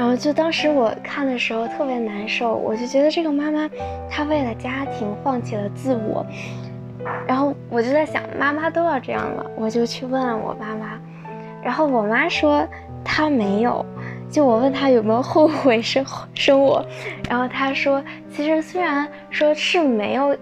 [0.03, 3.71] 然后就当时我看的时候特别难受，我就觉得这个妈妈
[4.11, 6.27] 她为了家庭放弃了自我。
[7.25, 10.99] 然后我就在想，妈妈都要这样了，我就去问我妈妈，
[11.63, 12.67] 然后我妈说
[13.05, 13.87] 她没有。
[14.29, 16.85] 就我问他有没有后悔生生我，
[17.29, 20.37] 然后他说，其实虽然说是没有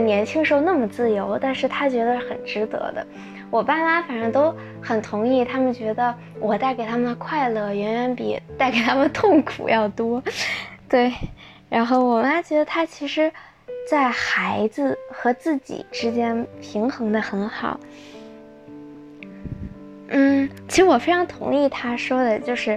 [0.00, 3.06] 年轻时候那么自由，但是他觉得很值得的。
[3.54, 10.20] 我爸妈反正都很同意，他们觉得我带给他们的快乐远远比带给他们痛苦要多。
[10.88, 11.12] 对，
[11.68, 13.30] 然后我妈觉得她其实，
[13.88, 17.78] 在孩子和自己之间平衡的很好。
[20.08, 22.76] 嗯，其实我非常同意她说的，就是。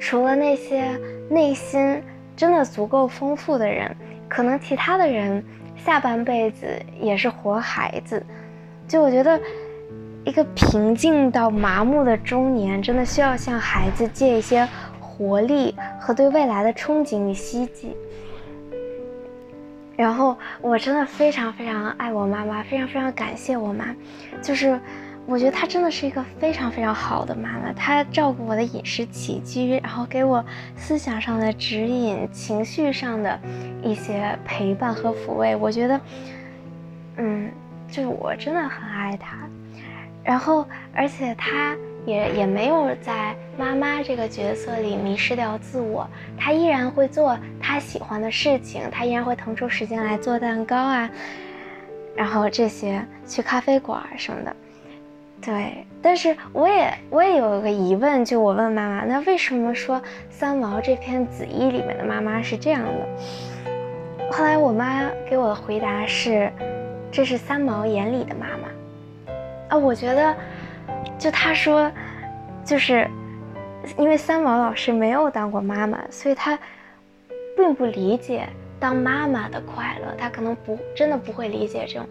[0.00, 0.96] 除了那些
[1.28, 2.00] 内心
[2.36, 3.96] 真的足够丰富的人，
[4.28, 5.44] 可能其他的人
[5.76, 6.66] 下半辈子
[7.00, 8.24] 也是活孩子。
[8.86, 9.40] 就我觉得，
[10.28, 14.68] 一个平静到麻木的中年，真的需要向孩子借一些
[15.00, 17.96] 活力和对未来的憧憬与希冀。
[19.96, 23.86] 然后，我真的非常非常爱我妈妈，非常非常感谢我妈，
[24.42, 24.78] 就是。
[25.26, 30.42] 我觉得她真的是一个非常非常好的妈妈，她照顾我的饮食起居，然后给我
[30.74, 33.38] 思想上的指引，情绪上的
[33.82, 35.54] 一些陪伴和抚慰。
[35.54, 36.00] 我觉得，
[37.16, 37.50] 嗯，
[37.90, 39.47] 就是我真的很爱她。
[40.24, 51.10] 然后，而且她也也没有在妈妈这个角色里迷失掉自我，她依然会做她喜欢的事情，她依然会腾出时间来做蛋糕啊，
[52.14, 54.56] 然后这些去咖啡馆什么的。
[55.40, 63.08] 对，但是我也我也有个疑问，就我问妈妈，那为什么说三毛这篇《紫衣》里面的妈妈是这样的？
[64.32, 66.52] 后来我妈给我的回答是，
[67.10, 68.68] 这是三毛眼里的妈妈。
[69.68, 70.34] 啊，我觉得，
[71.18, 71.90] 就他说，
[72.64, 73.08] 就是
[73.96, 76.58] 因为三毛老师没有当过妈妈，所以他
[77.56, 78.48] 并不理解
[78.80, 82.08] 当妈妈的快乐，他可能不真的不会理解这种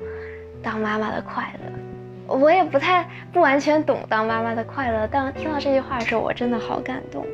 [0.61, 2.35] 当妈妈的快乐。
[2.35, 7.25] 我也不太不完全懂当妈妈的快乐，但听到这句话的时候，我真的好感动。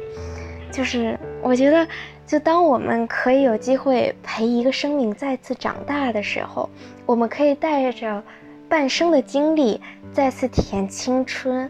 [0.71, 1.87] 就是我觉得，
[2.25, 6.69] 就当我们可以有机会陪一个生命再次长大的时候，
[7.05, 8.23] 我们可以带着
[8.69, 9.81] 半生的经历
[10.13, 11.69] 再次体验青春，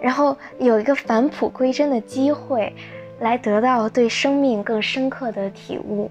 [0.00, 2.74] 然后有一个返璞归真的机会，
[3.20, 6.10] 来得到对生命更深刻的体悟。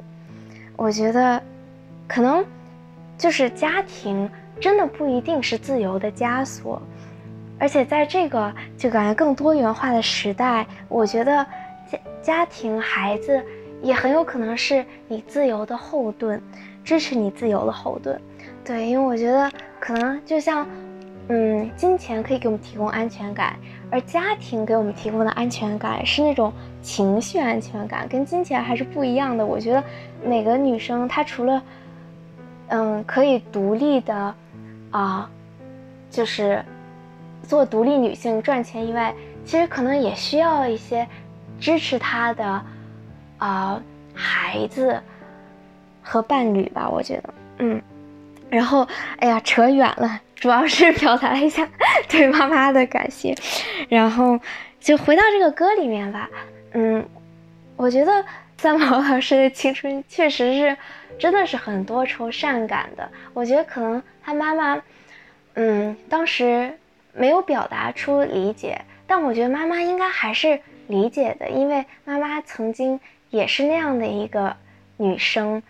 [0.76, 1.42] 我觉得，
[2.08, 2.44] 可能
[3.18, 4.30] 就是家庭
[4.60, 6.82] 真的不一定是自由的枷锁，
[7.60, 11.46] 而且在这个就感觉更多元化的时代，我觉得。
[11.86, 13.44] 家家庭、孩子
[13.82, 16.42] 也很有可能是你自由的后盾，
[16.84, 18.20] 支持你自由的后盾。
[18.64, 20.66] 对，因为我觉得可能就像，
[21.30, 23.58] 嗯，金钱可以给我们提供安全感，
[23.90, 26.52] 而家庭给我们提供的安全感是那种
[26.82, 29.46] 情绪安全感，跟金钱还是不一样的。
[29.46, 29.84] 我觉得
[30.24, 31.64] 每个女生她除了，
[32.68, 34.36] 嗯，可以独立的，
[34.92, 35.30] 啊，
[36.10, 36.64] 就是
[37.44, 39.14] 做独立女性赚钱以外，
[39.46, 41.08] 其实可能也需要一些。
[41.60, 42.62] 支持他的，
[43.38, 43.82] 啊，
[44.14, 45.00] 孩子
[46.02, 47.82] 和伴侣吧，我觉得，嗯，
[48.50, 48.86] 然后，
[49.20, 51.66] 哎呀，扯远了，主要是表达一下
[52.10, 53.34] 对妈妈的感谢，
[53.88, 54.38] 然后
[54.78, 56.30] 就回到这个歌里面吧，
[56.74, 57.08] 嗯，
[57.78, 58.26] 我觉得
[58.58, 60.76] 三毛老师的青春 确实是
[61.18, 64.82] 真的是很多愁善感的，我觉得可能他妈妈，
[65.54, 66.78] 嗯，当时
[67.14, 70.60] 没有表达出理解，但我觉得妈妈应该还是。
[70.88, 74.58] 理解的，因为妈妈曾经也是那样的一个
[74.98, 75.64] 女生，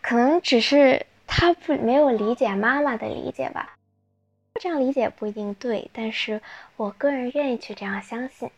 [0.00, 3.76] 可能只是她不没有理解妈妈的理解吧。
[4.60, 6.42] 这样理解不一定对，但是
[6.76, 8.50] 我个人愿意去这样相信。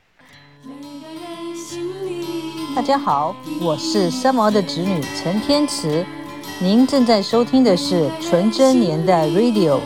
[2.75, 6.05] 大家好，我是三毛的侄女陈天慈，
[6.61, 9.79] 您正在收听的是纯真年代 Radio，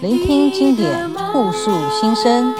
[0.00, 2.54] 聆听经典，互诉心声。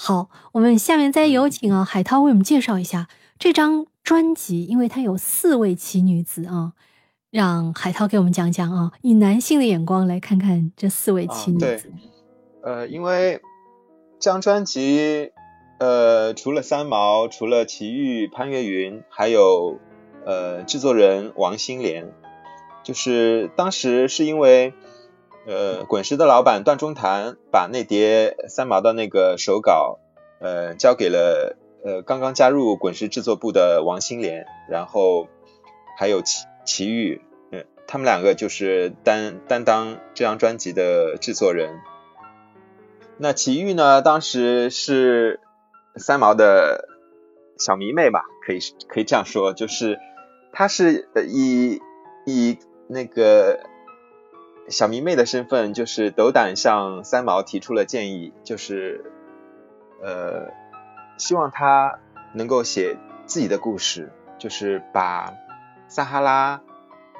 [0.00, 6.72] 好，我们下面再有请啊海涛为我们介绍一下这张专辑，因为它有四位奇女子啊，
[7.32, 11.92] 让海涛给我们讲讲啊，以男性的眼光来看看这四位奇女子。
[12.62, 13.42] 呃，因为
[14.20, 15.32] 这张专辑，
[15.80, 19.80] 呃，除了三毛，除了齐豫、潘越云，还有
[20.24, 22.12] 呃制作人王心莲，
[22.84, 24.72] 就是当时是因为。
[25.46, 29.98] 呃，滚石的老板段中谈把那叠三毛的那个手稿，
[30.40, 35.28] 呃，交给了呃刚刚加入滚石制作部的王心莲，然后
[35.96, 41.80] 还有齐齐豫，嗯，他们两个就是担担当这张专辑的制作人。
[43.16, 45.40] 那齐豫呢，当时是
[45.96, 46.88] 三毛的
[47.58, 49.98] 小迷妹吧，可以可以这样说，就是
[50.52, 51.80] 他是以
[52.26, 53.60] 以那个。
[54.70, 59.04] 小迷妹的身份就是斗胆向三毛提出了建议，就是
[60.02, 60.52] 呃
[61.16, 61.98] 希望他
[62.34, 62.96] 能够写
[63.26, 65.34] 自己的故事，就是把
[65.88, 66.62] 撒哈拉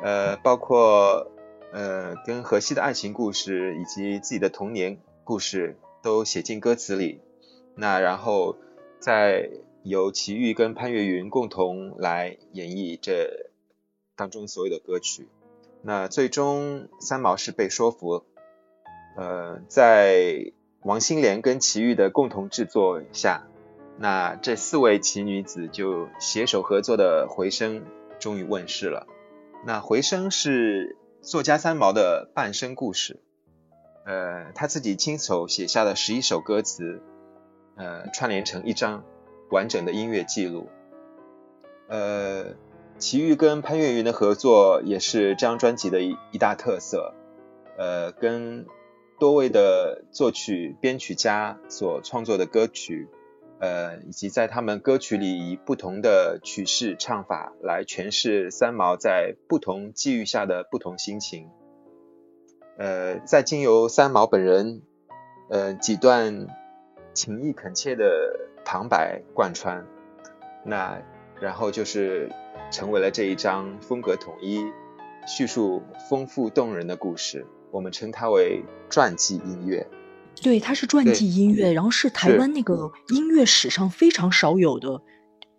[0.03, 1.31] 呃包括
[1.73, 7.21] 呃跟荷西的爱情故事以及自己的童年故事都写进歌词里，
[7.75, 8.57] 那然后
[9.01, 9.49] 再
[9.83, 13.51] 由齐豫跟潘越云共同来演绎这
[14.15, 15.29] 当中所有的歌曲。
[15.81, 18.24] 那最终三毛是被说服，
[19.16, 20.53] 呃，在
[20.83, 23.47] 王心莲跟齐豫的共同制作下，
[23.97, 27.81] 那这四位奇女子就携手合作的《回声》
[28.18, 29.07] 终于问世了。
[29.64, 33.20] 那《回声》是作家三毛的半生故事，
[34.05, 37.01] 呃，他自己亲手写下的十一首歌词，
[37.76, 39.05] 呃，串联成一张
[39.51, 40.68] 完整的音乐记录，
[41.89, 42.57] 呃。
[42.99, 47.15] 齐豫跟潘越云的合作也是这张专辑的一一大特色，
[47.77, 48.67] 呃，跟
[49.21, 53.09] 多位的作曲编曲家所创作的歌曲，
[53.61, 61.49] 呃，以及在他们歌曲里以不同的曲式唱法来诠释三毛在不同际遇下的不同心情，
[62.79, 64.83] 呃，再经由三毛本人，
[65.51, 66.49] 呃，几段
[67.15, 69.87] 情意恳切的旁白贯穿，
[70.65, 71.01] 那
[71.41, 72.30] 然后就是。
[72.70, 74.62] 成为了这一张风格统一、
[75.26, 79.86] 叙述丰富动人的故事，我们称它为传记音乐。
[80.43, 85.01] 对，它是传记音乐，然后是台湾那个音乐史上非常少有的，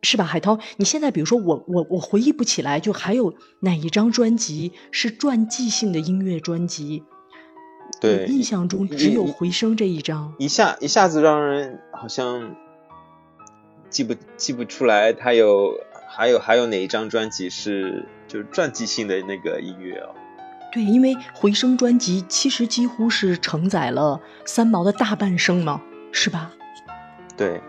[0.03, 0.23] 是吧？
[0.23, 7.03] 海涛，你现在比如说我我我回忆不起来，就还有哪一张专辑是传记性的音乐专辑？
[7.99, 12.55] 对，印象中只有《回声》这一张，一下一下子让人好像
[13.89, 15.79] 记不记不出来，他有。
[16.11, 20.09] 还有还有哪一张专辑是就是传记性的那个音乐哦？
[20.73, 25.79] 对，因为《回声》专辑其实几乎是承载了三毛的大半生嘛，
[26.11, 26.51] 是吧？
[27.37, 27.61] 对。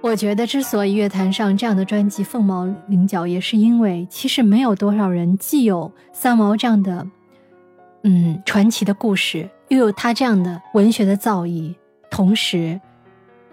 [0.00, 7.06] 我觉得，之所以乐坛上这样的专辑凤毛麟角，也是因为其实没有多少人既有三毛这样的，
[8.04, 11.74] 嗯，传奇的故事，又有他这样的文学的造诣，
[12.10, 12.80] 同时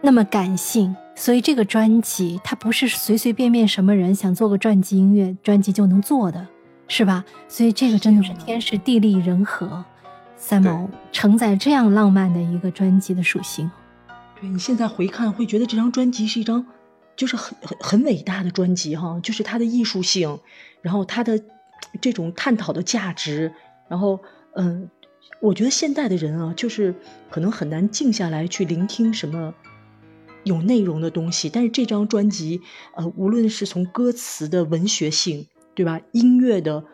[0.01, 0.95] 那么感性。
[1.19, 6.47] 所以这个专辑，它不是随随便便什么人想做个专辑音乐专辑就能做的，
[6.87, 7.25] 是吧？
[7.49, 9.83] 所以这个真的是天时地利人和，
[10.37, 13.69] 三毛承载这样浪漫的一个专辑的属性。
[14.39, 16.65] 对你现在回看，会觉得这张专辑是一张，
[17.17, 20.39] 就是很很很伟大的专辑哈，就是它的艺术性，
[20.81, 21.37] 然后它的
[21.99, 23.53] 这种探讨的价值，
[23.89, 24.17] 然后
[24.55, 24.89] 嗯，
[25.41, 26.95] 我觉得现代的人啊，就是
[27.29, 29.53] 可能很难静下来去聆听什么
[30.43, 32.61] 有内容的东西，但是这张专辑，
[32.95, 36.85] 呃，无论是从歌词的文学性，对吧，音乐的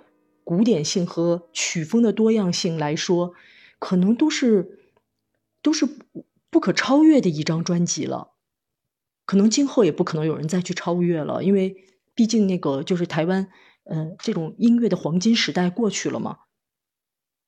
[0.43, 3.33] 古典性和曲风的多样性来说，
[3.79, 4.79] 可能都是
[5.61, 5.87] 都是。
[6.51, 8.29] 不可超越的一张专辑了，
[9.25, 11.75] 可能今后也不可能有人再去超越了，因为
[12.13, 13.49] 毕竟那个就是台湾，
[13.83, 16.37] 呃，这种音乐的黄金时代过去了嘛，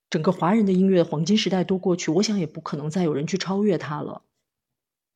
[0.10, 4.24] 整个华人的音乐黄金时代都过去，我想也不可能再有人去超越它了。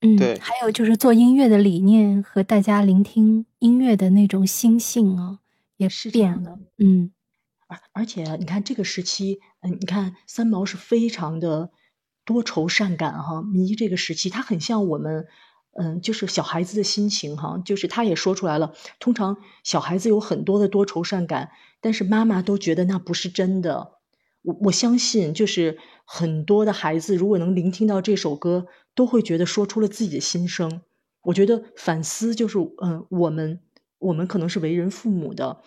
[0.01, 0.37] 嗯，对。
[0.39, 5.39] 还有就是做音乐的理念和大家聆听音乐的那种心性啊，
[5.77, 6.59] 也是变了。
[6.77, 7.11] 嗯，
[7.67, 11.71] 而而且你看这个时期，嗯，你看三毛是非常的。
[12.23, 15.25] 多愁善感哈，迷这个时期，他很像我们，
[15.73, 18.73] 嗯，就是小孩子的心情哈，就是他也说出来了。
[18.99, 21.49] 通常小孩子有很多的多愁善感，
[21.81, 23.93] 但是妈妈都觉得那不是真的。
[24.43, 30.81] 我我相信，就是很多的孩子如果能聆听到这首歌，都会觉得说出了自己的心声。
[31.23, 33.59] 我觉得反思就是，嗯，我们
[33.99, 35.61] 我们可能是为人父母的，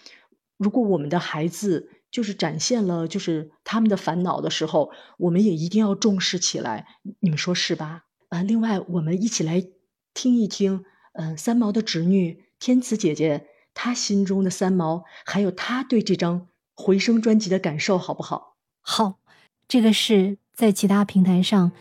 [0.57, 1.91] 如果我们的孩子。
[2.15, 6.87] 就是展现了就是他们的烦恼的时候，我们也一定要重视起来。
[7.19, 8.05] 你们说是吧？
[8.29, 9.67] 啊，另外我们一起来
[10.15, 16.47] 听一听，嗯，三毛的侄女天慈姐姐她心中的三毛，还有她对这张
[16.77, 18.59] 回声专辑的感受，好不好？
[18.81, 19.19] 好，
[19.67, 21.73] 这个是在其他平台上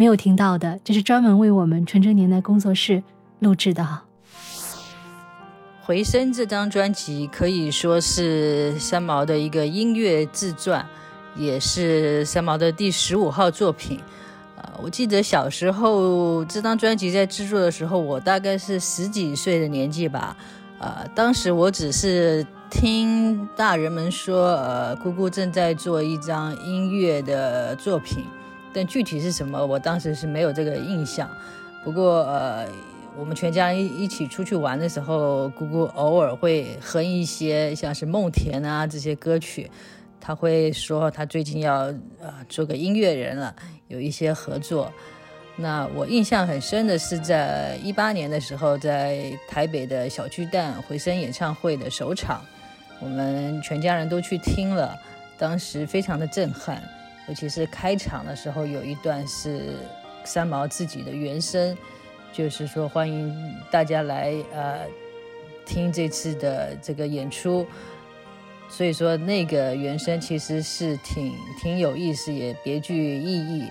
[0.00, 3.02] 没有听到的，这是专门为我们纯真年代工作室
[3.40, 3.86] 录制的。
[5.82, 10.86] 回声这张专辑可以说是三毛的一个音乐自传，
[11.36, 14.00] 也是三毛的第十五号作品。
[14.56, 20.34] 啊，我记得小时候这张专辑在制作的时候，我大概是十几岁的年纪吧。
[20.78, 28.24] 啊，当时我只是听大人们说，呃，姑姑正在做一张音乐的作品，
[28.72, 31.28] 但具体是什么，我当时是没有这个印象。
[31.84, 32.66] 不过，呃。
[33.18, 39.68] 我们全家一一起出去玩的时候，姑姑偶尔会哼一些像是梦田啊这些歌曲。
[40.20, 43.52] 他会说他最近要呃做个音乐人了，
[43.88, 44.92] 有一些合作。
[45.56, 52.40] 那我印象很深的是，在一八年的时候，在台北的小巨蛋回声演唱会的首场，
[53.00, 54.96] 我们全家人都去听了，
[55.36, 56.80] 当时非常的震撼，
[57.28, 59.76] 尤其是开场的时候有一段是
[60.24, 61.76] 三毛自己的原声。
[62.32, 64.86] 就是说，欢迎大家来呃
[65.66, 67.66] 听这次的这个演出。
[68.68, 73.68] 所以说，那个原声其实是挺挺有意思，也别具意义。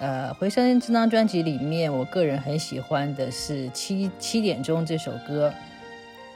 [0.00, 5.50] 呃，《回声》这张专辑里面，我个人很喜欢的是《七七点钟》这首歌，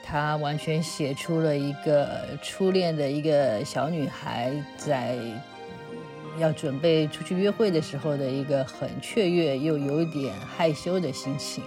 [0.03, 5.19] 它完全写出了一个初恋的一个小女孩在。
[6.39, 11.63] 要准备出去约会的时候的一个很雀跃又有点害羞的心情，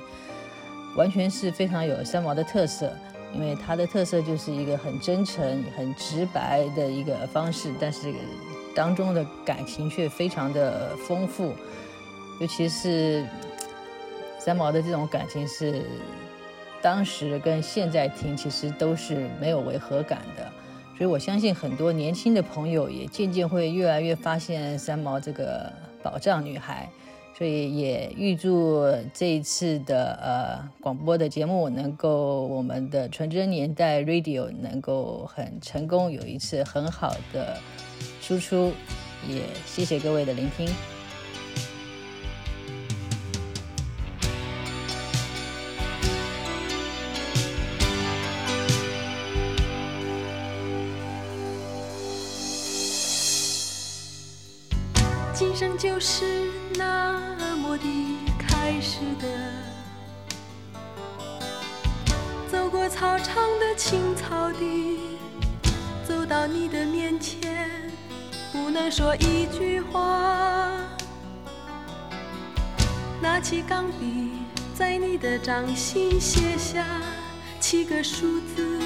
[0.95, 2.91] 完全是非常有三毛的特色。
[3.32, 8.11] 因为他的特色就是一个很真诚、很直白的一个方式，但是
[8.74, 11.53] 当中的感情却非常的丰富。
[12.41, 13.24] 尤其是
[14.39, 15.86] 三毛的这种感情，是
[16.82, 20.51] 当时跟现在听其实都是没有违和感的。
[21.00, 25.72] 所以我相信很多年轻的朋友也渐渐会越来越发现三毛这个
[26.04, 26.89] 宝藏女孩，
[27.38, 28.84] 所以也预祝
[29.14, 37.56] 这一次的呃广播的节目能够我们的纯真年代 Radio 能够很成功，有一次很好的
[38.20, 38.74] 输出，
[39.26, 40.68] 也谢谢各位的聆听。
[63.80, 64.99] 青草地，
[66.05, 67.89] 走到你的面前，
[68.51, 70.69] 不能说一句话。
[73.21, 74.34] 拿起钢笔，
[74.75, 76.86] 在你的掌心写下
[77.61, 78.82] 七个数字，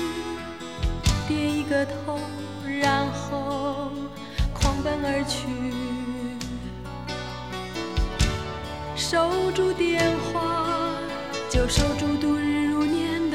[1.27, 2.19] 点一个头，
[2.79, 3.89] 然后
[4.53, 5.47] 狂奔而去。
[8.95, 10.91] 守住电话，
[11.49, 12.15] 就守住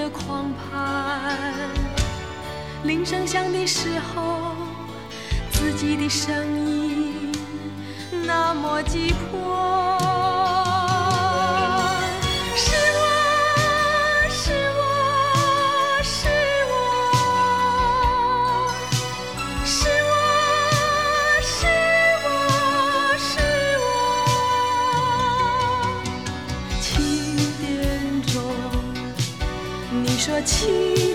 [0.09, 1.37] 狂盼。
[2.85, 4.55] 铃声响的时候，
[5.51, 6.33] 自己的声
[6.67, 7.33] 音
[8.25, 10.08] 那么急迫。
[30.49, 31.08] 情。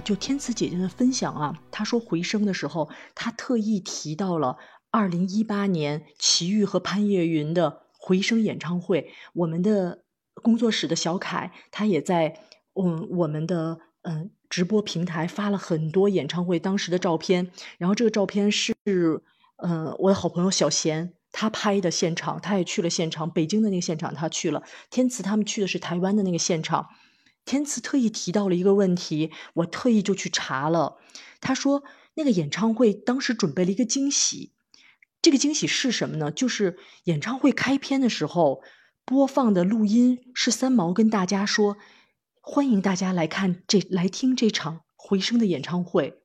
[0.00, 4.56] 就天慈姐姐的分享啊，她说回声的时候，她特意提到了
[4.90, 9.12] 二零一八年齐豫和潘越云的回声演唱会。
[9.34, 12.40] 我们的工作室的小凯，他也在
[12.74, 17.50] 嗯我们的嗯直播平台发了很多演唱会当时的照片。
[17.78, 18.74] 然后这个照片是
[19.58, 24.62] 嗯我的好朋友小贤他拍的现场，他也去了现场，北京的那个现场他去了。
[24.90, 26.88] 天慈他们去的是台湾的那个现场。
[27.44, 30.98] 天赐特意提到了一个问题，我特意就去查了。
[31.40, 31.82] 他说
[32.14, 34.52] 那个演唱会当时准备了一个惊喜，
[35.22, 36.30] 这个惊喜是什么呢？
[36.30, 38.62] 就是演唱会开篇的时候
[39.04, 41.76] 播放的录音是三毛跟大家说，
[42.40, 46.22] 欢迎大家来看这来听这场回声的演唱会。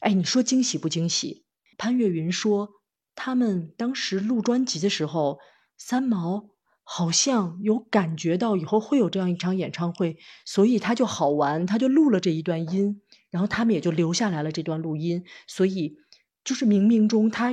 [0.00, 1.44] 哎，你说惊喜不惊喜？
[1.76, 2.70] 潘越云说
[3.14, 5.40] 他们当时录专辑的时候，
[5.76, 6.50] 三毛。
[6.90, 10.16] 好像有感觉到以后会有这样一场演唱会，
[10.46, 15.98] 所以他就好玩，他就录了这一段音，然后他们也就留下来了这段录音，所以
[16.42, 17.52] 就是冥冥中他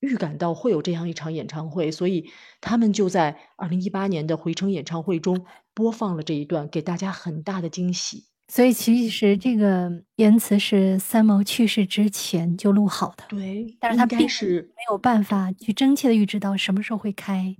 [0.00, 2.30] 预感到会有这样一场演唱会，所以
[2.60, 8.26] 他们就在二零一八年的回程演唱会中播放了这一段，给大家很大的惊喜。
[8.48, 17.56] 所以其实这个言辞是三毛去世之前就录好的，对，但是他并是没有办法去真切的预知到什么时候会开。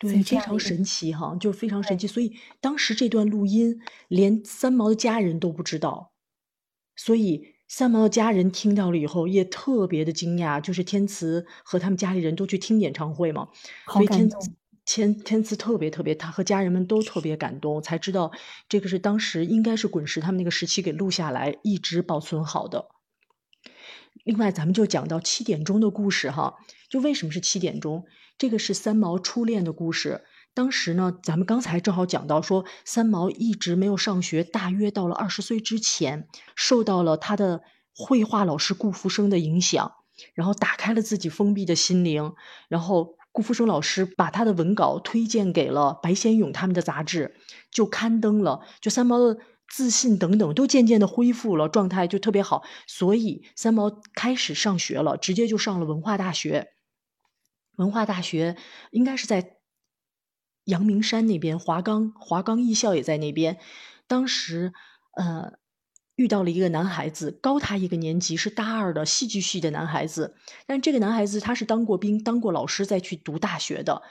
[0.00, 2.06] 所对，非常神奇哈，就是非常神奇。
[2.06, 6.12] 所以当时这段录音连三毛的家人都不知道，
[6.94, 10.60] 所以三毛的家人听到了以后也特别的惊讶。
[10.60, 13.48] 就是天慈和他们家里人都去听演唱会嘛，
[13.86, 14.28] 好所以天
[14.84, 18.30] 天天慈特别特别，他和家人们都特别感动，才知道
[18.68, 22.88] 这个是当时应该是滚石他们那个时期给录下来，一直保存好的。
[24.24, 26.54] 另外，咱们就讲到七点钟的故事哈，
[26.88, 28.04] 就为什么是七点钟？
[28.38, 30.24] 这个是三毛初恋的故事。
[30.54, 37.62] 当时呢，咱们刚才正好讲到说，三毛一直没有上学，大约到了二十岁之前，受到了他的
[37.94, 39.92] 绘画老师顾福生的影响，
[40.34, 42.32] 然后打开了自己封闭的心灵，
[42.68, 47.36] 然后顾福生老师把他的文稿推荐给了白先勇他们的杂志，
[47.70, 49.38] 就刊登了，就三毛的。
[49.68, 56.68] 自信等等都渐渐的恢复了，状态就特别好，所以三毛开始上学了，直接就上了文化大学。
[57.76, 58.56] 文化大学
[58.90, 59.56] 应该是在
[60.64, 63.58] 阳明山那边，华冈华冈艺校也在那边。
[64.06, 64.72] 当时，
[65.16, 65.52] 呃，
[66.16, 70.34] 遇到了一个男孩子，高他一个年级，是大二的戏剧系的男孩子。
[70.66, 74.02] 但这个男孩子他是当过兵、当过老师再去读大学的。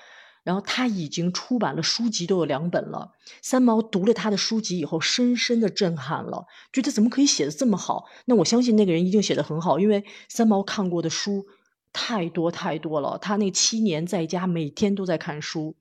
[0.43, 3.13] 然后他已经出版了书籍都有两本了。
[3.41, 8.05] 三毛读了他的书籍以后，深深的震撼了，觉得怎么可以写的这么好？
[8.25, 11.47] 那我相信那个人一定写的很好，因为三毛看过的书
[11.95, 13.17] 太多太多了。
[13.17, 15.77] 他那七年在家，每天都在看书。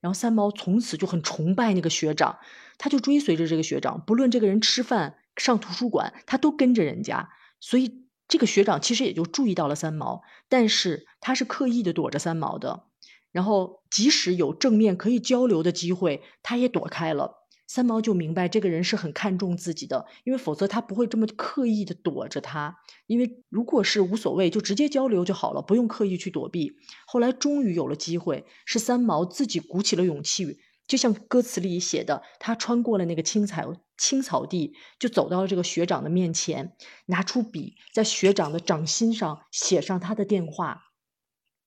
[0.00, 2.38] 然后三毛从此就很崇拜那个学长，
[2.78, 7.30] 他就追随着这个学长，不论这个人吃饭、上图书馆，他都跟着人家。
[7.58, 12.84] 所以这个学长其实也就注意到了三毛，但是他是刻意的躲着三毛的。
[13.32, 17.43] 然后，即使有正面可以交流的机会，他也躲开了。
[17.66, 22.78] 三毛就明白这个人是很看重自己的，因为否则他不会这么刻意的躲着他。
[23.06, 26.76] 因为如果是无所谓，就直接交流就好了，不用刻意去躲避。
[27.06, 40.82] 后来终于有了机会，是三毛自己鼓起了勇气，就像歌词里写的，他穿过了那个青草青草地，就走到了这个学长的面前，拿出笔，在学长的掌心上写上他的电话。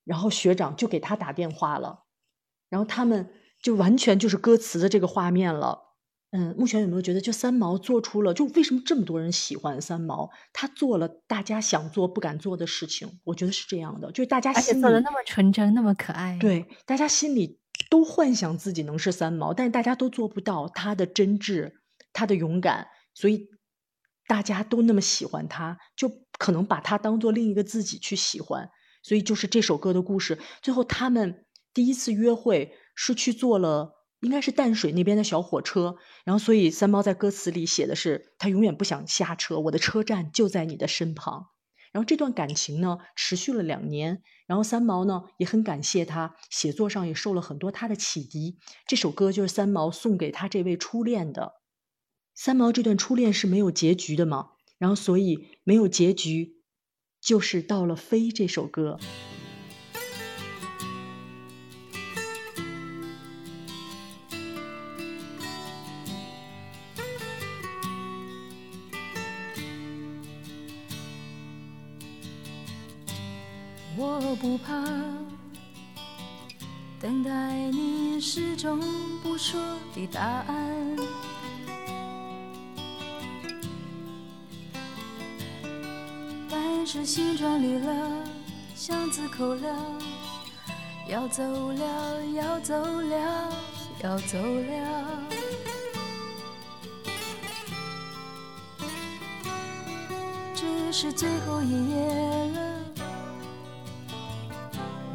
[0.03, 2.05] 然后学长就给他打电话了，
[2.69, 3.29] 然后他们
[3.61, 5.86] 就完全就是歌词的这个画面了。
[6.31, 10.29] 嗯，目前有没有觉得，就三毛做出了，就为什么这么多人喜欢三毛？
[10.51, 16.37] 他做了大家想做不敢做的事情，我觉得是这样的，就是大家心里做的那么纯真，那么可爱。
[16.37, 17.59] 对，大家心里
[17.89, 20.67] 都幻想自己能是三毛，但是大家都做不到。
[20.67, 21.71] 他的真挚，
[22.11, 23.47] 他的勇敢，所以
[24.27, 28.69] 大家都那么喜欢他，就可能把他当做另一个自己去喜欢。
[29.01, 30.37] 所以就是这首歌的故事。
[30.61, 35.95] 最后他们第一次约会是去做了，应该是淡水那边的小火车。
[36.23, 41.47] 然后，所以三毛在歌词里写的是他永远不想下车，我的车站就在你的身旁。
[41.91, 44.21] 然后这段感情呢持续了两年。
[44.45, 48.57] 然后三毛呢也很感谢他，写作上也受了很多他的启迪。
[48.87, 51.53] 这首歌就是三毛送给他这位初恋的。
[52.33, 54.49] 三毛这段初恋是没有结局的嘛？
[54.77, 56.55] 然后所以没有结局。
[57.19, 58.99] 就是到了《飞》这首歌，
[74.39, 74.73] 不怕
[76.99, 77.31] 等待
[77.71, 78.79] 你始终
[79.23, 79.59] 不说
[79.93, 80.97] 的答案。
[86.89, 88.23] 是心装离了，
[88.73, 89.75] 箱子扣了，
[91.09, 93.53] 要走了，要走了，
[94.01, 95.19] 要走了。
[100.55, 101.97] 这是最后一页
[102.53, 102.66] 了，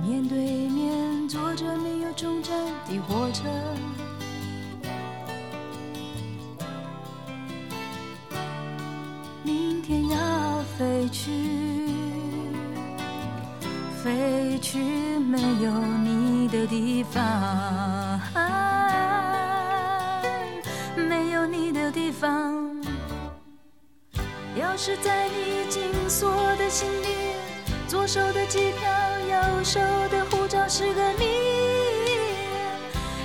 [0.04, 0.36] 面对
[0.68, 2.52] 面坐着没有终站
[2.88, 3.44] 的火车。
[9.44, 11.30] 明天要飞去，
[14.02, 14.78] 飞去
[15.18, 15.70] 没有
[16.02, 18.20] 你的地方，
[20.96, 22.52] 没有你的地方。
[24.58, 27.06] 钥匙在你紧锁的心里，
[27.92, 28.88] 左手的机票，
[29.20, 29.78] 右手
[30.08, 31.26] 的护照是个谜，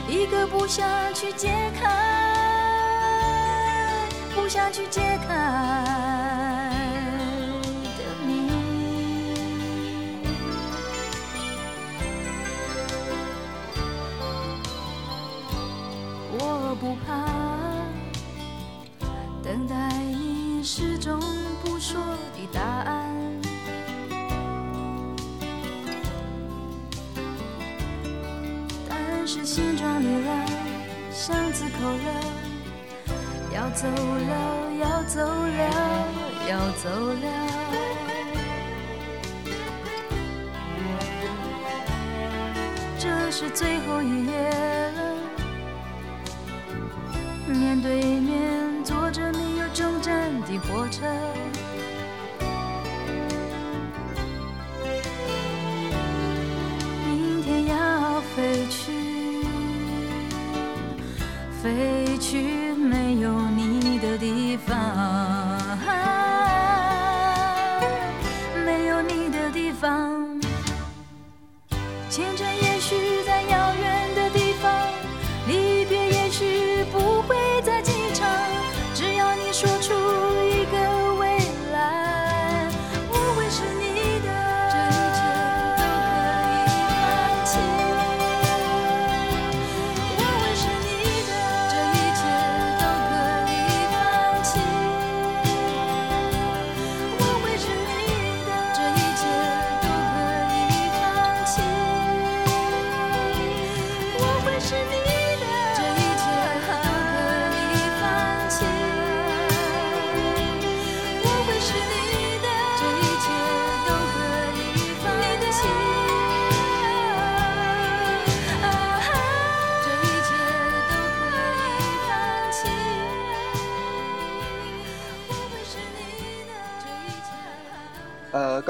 [0.10, 1.88] 一个不想去解开，
[4.36, 5.30] 不想去解开
[7.98, 8.52] 的谜。
[16.34, 16.76] 我。
[16.80, 17.26] 不怕
[19.42, 21.20] 等待你始终
[21.64, 22.00] 不说
[22.36, 22.97] 的答案，
[29.28, 30.46] 是心装离了，
[31.12, 32.10] 巷子口了，
[33.54, 36.08] 要走了，要走了，
[36.50, 37.28] 要走了，
[42.98, 44.77] 这是最后一夜。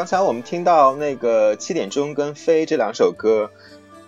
[0.07, 3.51] 刚才我们听到那个七点钟跟飞这两首歌，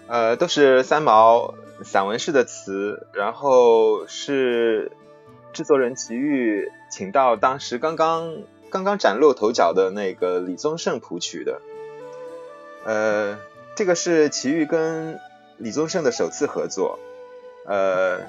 [0.08, 4.94] 呃，都是三毛散文式的词，然后是
[5.52, 11.60] 制作人齐豫请到当时刚刚刚刚崭露头角的那个李宗盛谱曲的。
[12.86, 13.38] 呃，
[13.76, 15.20] 这个是齐豫跟
[15.58, 16.98] 李宗盛的首次合作，
[17.66, 18.22] 呃，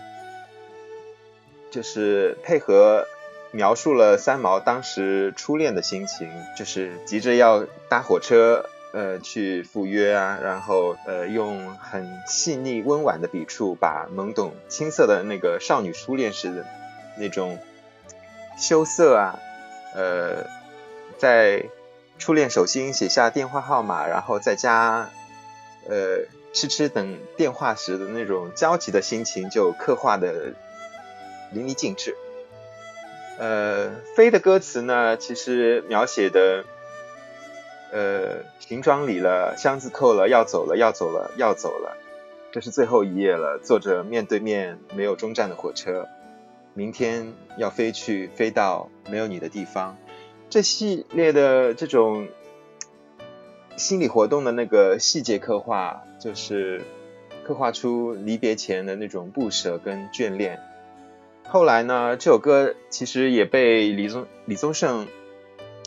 [1.70, 3.06] 就是配合
[3.52, 16.64] 描述了三毛当时初恋的心情，就是急着要搭火车，呃，去赴约啊，然后呃，用很细腻温婉的笔触，把懵懂青涩的那个少女初恋时的
[17.18, 17.58] 那种
[18.56, 19.38] 羞涩啊，
[19.94, 20.46] 呃，
[21.18, 21.64] 在
[22.18, 25.10] 初恋手心写下电话号码，然后在家
[25.88, 30.52] 呃痴痴等电话时的那种焦急的心情，就刻画的
[31.52, 32.14] 淋漓尽致。
[33.40, 36.66] 呃，飞的歌词呢，其实描写的，
[37.90, 41.96] 呃，行装里了，箱子扣了，要走了，要走了，要走了，
[42.52, 43.58] 这是最后一页了。
[43.58, 46.06] 坐着面对面没有终站的火车，
[46.74, 49.96] 明天要飞去，飞到没有你的地方。
[50.50, 52.28] 这系列的这种
[53.78, 56.82] 心理活动的那个细节刻画，就是
[57.46, 60.60] 刻画出离别前的那种不舍跟眷恋。
[61.52, 65.08] 后来呢，这首歌其实也被李宗李宗盛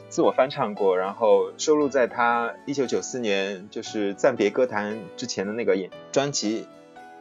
[0.09, 6.63] 自我翻唱过，然后收录在他一九九四年就是暂别歌坛之前的那个演专辑《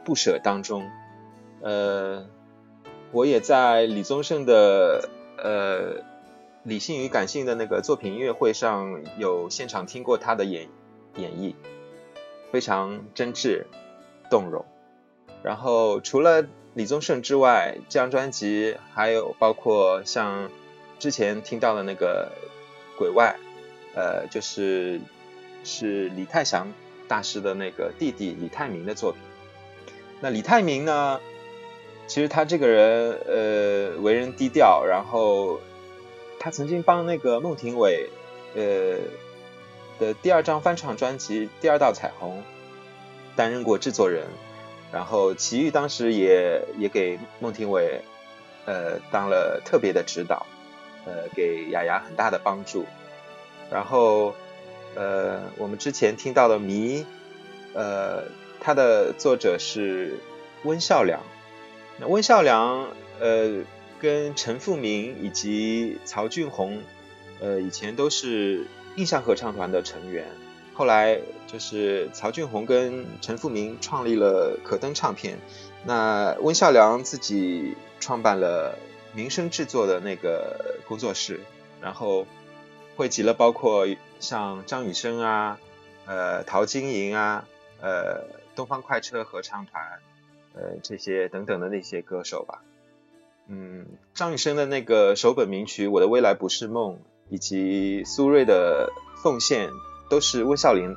[0.05, 0.90] 不舍》当中。
[1.61, 2.26] 呃，
[3.12, 6.03] 我也在李宗盛的呃
[6.64, 10.68] 理性与感性的那个作品音乐会上有现场听过他的演
[11.14, 11.55] 演绎，
[12.51, 13.66] 非常真挚
[14.28, 14.64] 动容。
[15.45, 16.45] 然后除了
[16.75, 20.51] 李宗盛之外，这张专辑还有包括像
[20.99, 22.33] 之前听到的那个
[22.99, 23.37] 《鬼外》，
[23.99, 24.99] 呃，就是
[25.64, 26.73] 是李泰祥
[27.07, 29.20] 大师的那个弟弟李泰民的作品。
[30.20, 31.20] 那李泰民呢，
[32.07, 35.61] 其实他这个人呃为人低调，然后
[36.39, 38.09] 他曾经帮那个孟庭苇
[38.55, 38.97] 呃
[39.99, 42.39] 的第二张翻唱专辑《第二道彩虹》
[43.37, 44.27] 担任过制作人。
[44.93, 48.03] 然后齐豫当时也也给孟庭苇，
[48.66, 50.47] 呃，当了特别的指导，
[51.07, 52.84] 呃，给雅雅很大的帮助。
[53.70, 54.34] 然后，
[54.95, 57.01] 呃，我们之前听到的《迷》，
[57.72, 58.24] 呃，
[58.61, 60.18] 它的作者是
[60.64, 61.20] 温孝良。
[61.99, 62.88] 那温孝良，
[63.18, 63.64] 呃，
[63.99, 66.82] 跟陈复明以及曹俊宏，
[67.40, 68.66] 呃，以前都是
[68.97, 70.26] 印象合唱团的成员。
[70.75, 75.39] 后来就是曹俊宏跟陈复明创立了可登唱片，
[75.85, 78.79] 那温孝良自己创办了
[79.12, 81.41] 民生制作的那个工作室，
[81.83, 82.27] 然后
[82.97, 83.87] 汇集了包括
[84.18, 85.59] 像张雨生啊、
[86.07, 87.45] 呃陶晶莹啊、
[87.81, 90.01] 呃东方快车合唱团，
[90.55, 92.62] 呃这些等等的那些歌手吧。
[93.47, 96.95] 嗯，张雨生的那个首本名曲《我的未来不是梦》，
[97.29, 98.91] 以及苏芮的
[99.23, 99.68] 《奉献》。
[100.13, 100.95] 都是温孝良、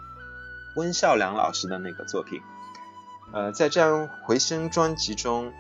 [0.75, 2.41] 温孝良老师的那个作品。
[3.31, 5.53] 呃，在这张回声专辑中，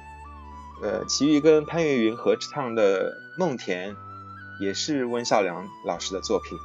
[0.83, 3.93] 呃，齐豫跟潘越云合唱的《梦田》
[4.59, 6.57] 也是温孝良老师的作品。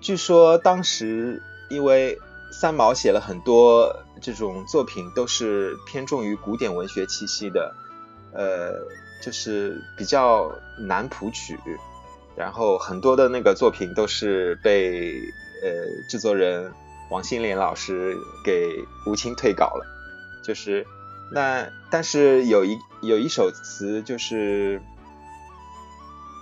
[0.00, 2.18] 据说当时因为
[2.50, 7.74] 三毛写了很多这种作品，都是偏重于古典文学气息的，
[8.32, 8.72] 呃，
[9.22, 11.60] 就是比较难谱曲，
[12.34, 15.20] 然后很多的那个作品都是被。
[15.62, 16.72] 呃，制作人
[17.10, 19.86] 王心莲老师给吴清退稿了，
[20.44, 20.86] 就是
[21.32, 24.80] 那但是有一有一首词就是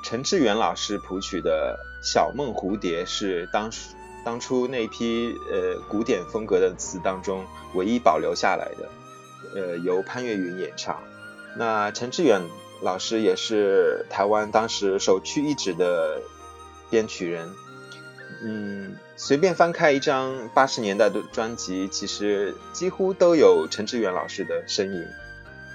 [0.04, 3.94] 陈志远老师谱曲的《小梦蝴蝶》，是当时
[4.24, 7.44] 当初那批呃古典风格的词当中
[7.74, 8.88] 唯一保留下来的，
[9.54, 11.02] 呃由潘越云演唱。
[11.56, 12.42] 那陈志远
[12.82, 16.20] 老师也是台湾当时首屈一指的
[16.90, 17.48] 编曲人。
[18.42, 25.06] 嗯，随便翻开一张八十年代的专辑，其实几乎都有陈志远老师的身影。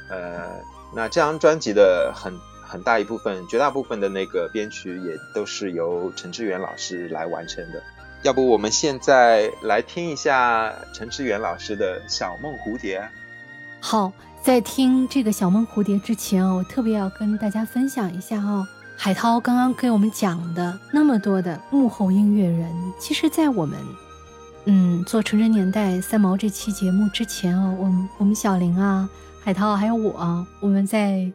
[0.10, 0.62] 呃，
[0.94, 2.34] 那这张专辑的很
[2.64, 7.82] 很大一部分，绝大部分的那个编曲也都是由陈志远老师来完成的。
[8.24, 13.00] 要不我们现在来听一下陈志远老师的《小梦蝴蝶》。
[13.80, 14.12] 好，
[14.44, 18.68] 在听这个《小梦蝴蝶》之前我特别要跟大家分享一下哦。
[19.04, 23.80] 海涛刚刚给我们讲的那么多的幕后音乐人，其实，在我们，
[24.66, 29.10] 嗯，做纯真年代三毛这期节目之前哦，我们我们小林啊，
[29.44, 31.28] 海涛还有我，我们在，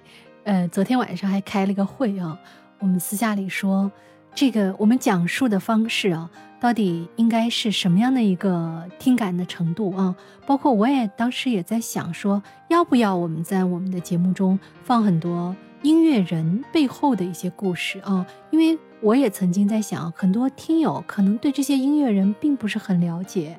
[0.45, 2.39] 呃，昨天晚上还开了个会啊，
[2.79, 3.91] 我们私下里说，
[4.33, 10.15] 这个我们讲述的方式啊，到底应该是什么样的一个听感的程度啊？
[10.47, 15.57] 包括我也当时也在想说，要不要我们在我们的节目中放很多。
[15.87, 23.57] 音乐人背后的一些故事啊，因为我也曾经在想，很多听友可能对这些音乐人并不是很了解，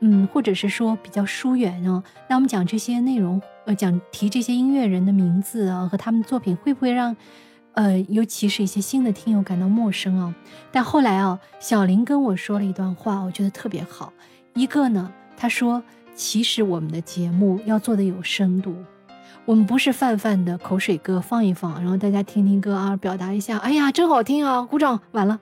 [0.00, 2.04] 嗯，或者是说比较疏远啊。
[2.28, 7.16] 那我们讲这些内容，呃，讲提这些音乐人的名字啊和他们作品，会不会让，
[7.72, 10.34] 呃，尤其是一些新的听友感到陌生啊？
[10.70, 14.12] 但后来啊，小林跟我说了一段话，我觉得特别好。
[14.52, 15.82] 一个呢，他说，
[16.14, 18.76] 其实我们的节目要做的有深度。
[19.44, 25.40] 我们不是泛泛的口水歌放一放，然后大家听听歌啊，表达一下，哎呀，真好听啊，鼓掌完了。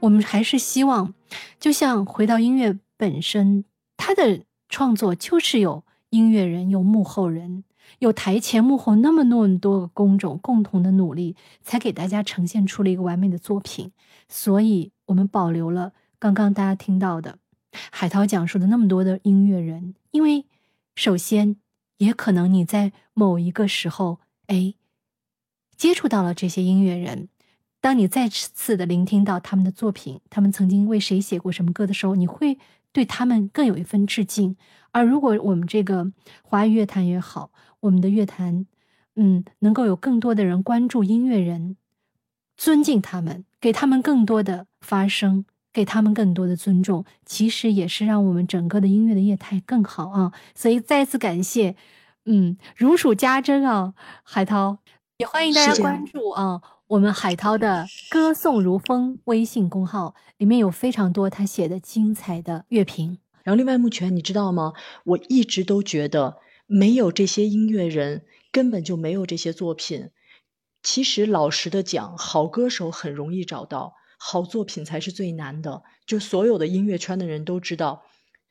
[0.00, 1.12] 我们还是希望，
[1.60, 3.66] 就像回到音乐本身，
[3.98, 7.64] 它的创作就是有音乐人、有幕后人、
[7.98, 13.92] 有台前幕后那么那么多个工种共同的努力，才给大家呈现出了一个完美的作品。
[14.26, 17.38] 所以，我们保留了刚刚大家听到的
[17.92, 20.46] 海涛讲述的那么多的音乐人，因为
[20.94, 21.56] 首先。
[21.98, 24.74] 也可能你在某一个时候，哎，
[25.76, 27.28] 接触到了这些音乐人。
[27.80, 32.58] 当你再次的聆听到他们的作品，他们曾经为谁写过什么歌的时候，你会
[32.90, 34.56] 对他们更有一份致敬。
[34.90, 36.10] 而如果我们这个
[36.42, 38.66] 华语乐坛也好，我们的乐坛，
[39.14, 41.76] 嗯，能够有更多的人关注音乐人，
[42.56, 45.44] 尊敬他们，给他们更多的发声。
[45.76, 50.32] 给他们更多的尊重，其实也是让我们整个的音乐的业态更好啊！
[50.54, 51.76] 所以再次感谢，
[52.24, 54.78] 嗯，如数家珍啊，海涛，
[55.18, 63.18] 也欢迎大家关注啊，我们海涛的歌颂如风微信公号，里面有非常多他写的精彩的乐评。
[63.42, 64.72] 然后另外，目前你知道吗？
[65.04, 70.08] 我一直都觉得没有这些音乐人，根本就没有这些作品。
[70.82, 73.92] 其实老实的讲，好歌手很容易找到。
[74.28, 78.02] 好作品才是最难的，就所有的音乐圈的人都知道，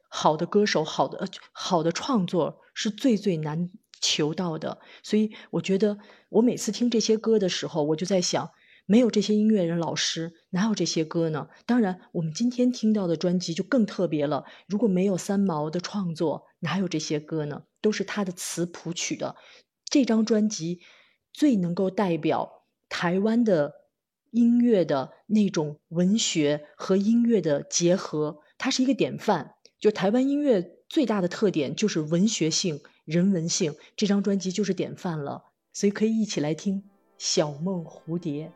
[0.08, 3.70] 好的歌手、好的呃好的创作是最最难
[4.00, 4.80] 求到的。
[5.04, 5.98] 所以我觉得，
[6.30, 8.52] 我每次听这些歌的时候，我就在想，
[8.86, 11.50] 没有这些音乐人老师，哪有这些歌呢？
[11.66, 14.46] 当然，我们今天听到的专辑就更特别了。
[14.70, 17.64] 如果没有三毛的创作，哪有这些歌呢？
[17.82, 19.36] 都是他的词谱曲的。
[19.84, 20.80] 这张专辑
[21.34, 23.84] 最能够代表台湾的。
[24.36, 29.56] 音乐的那种文学和音乐的结合，它是一个典范。
[29.80, 35.46] 就台湾音乐最大的特点就是文学性、人文性，这张专辑就是典范了。
[35.72, 36.82] 所以可以一起来听
[37.18, 38.48] 《小梦蝴蝶》。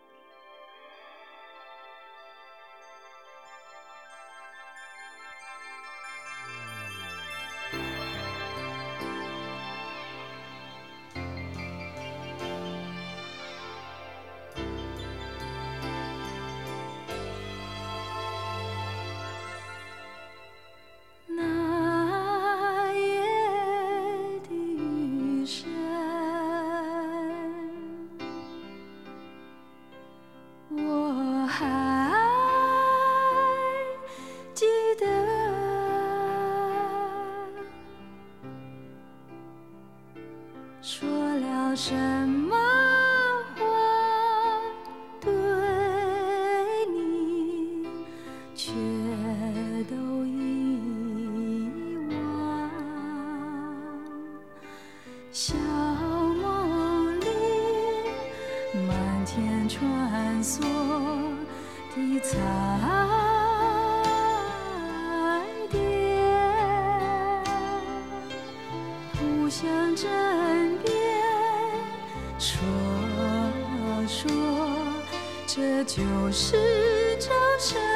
[55.41, 57.25] 小梦里，
[58.85, 60.59] 满天穿梭
[61.95, 62.37] 的彩
[65.71, 65.79] 蝶，
[69.13, 70.09] 互相争
[70.83, 70.91] 辩，
[72.37, 72.59] 说
[74.09, 74.29] 说，
[75.47, 77.88] 这就是朝圣。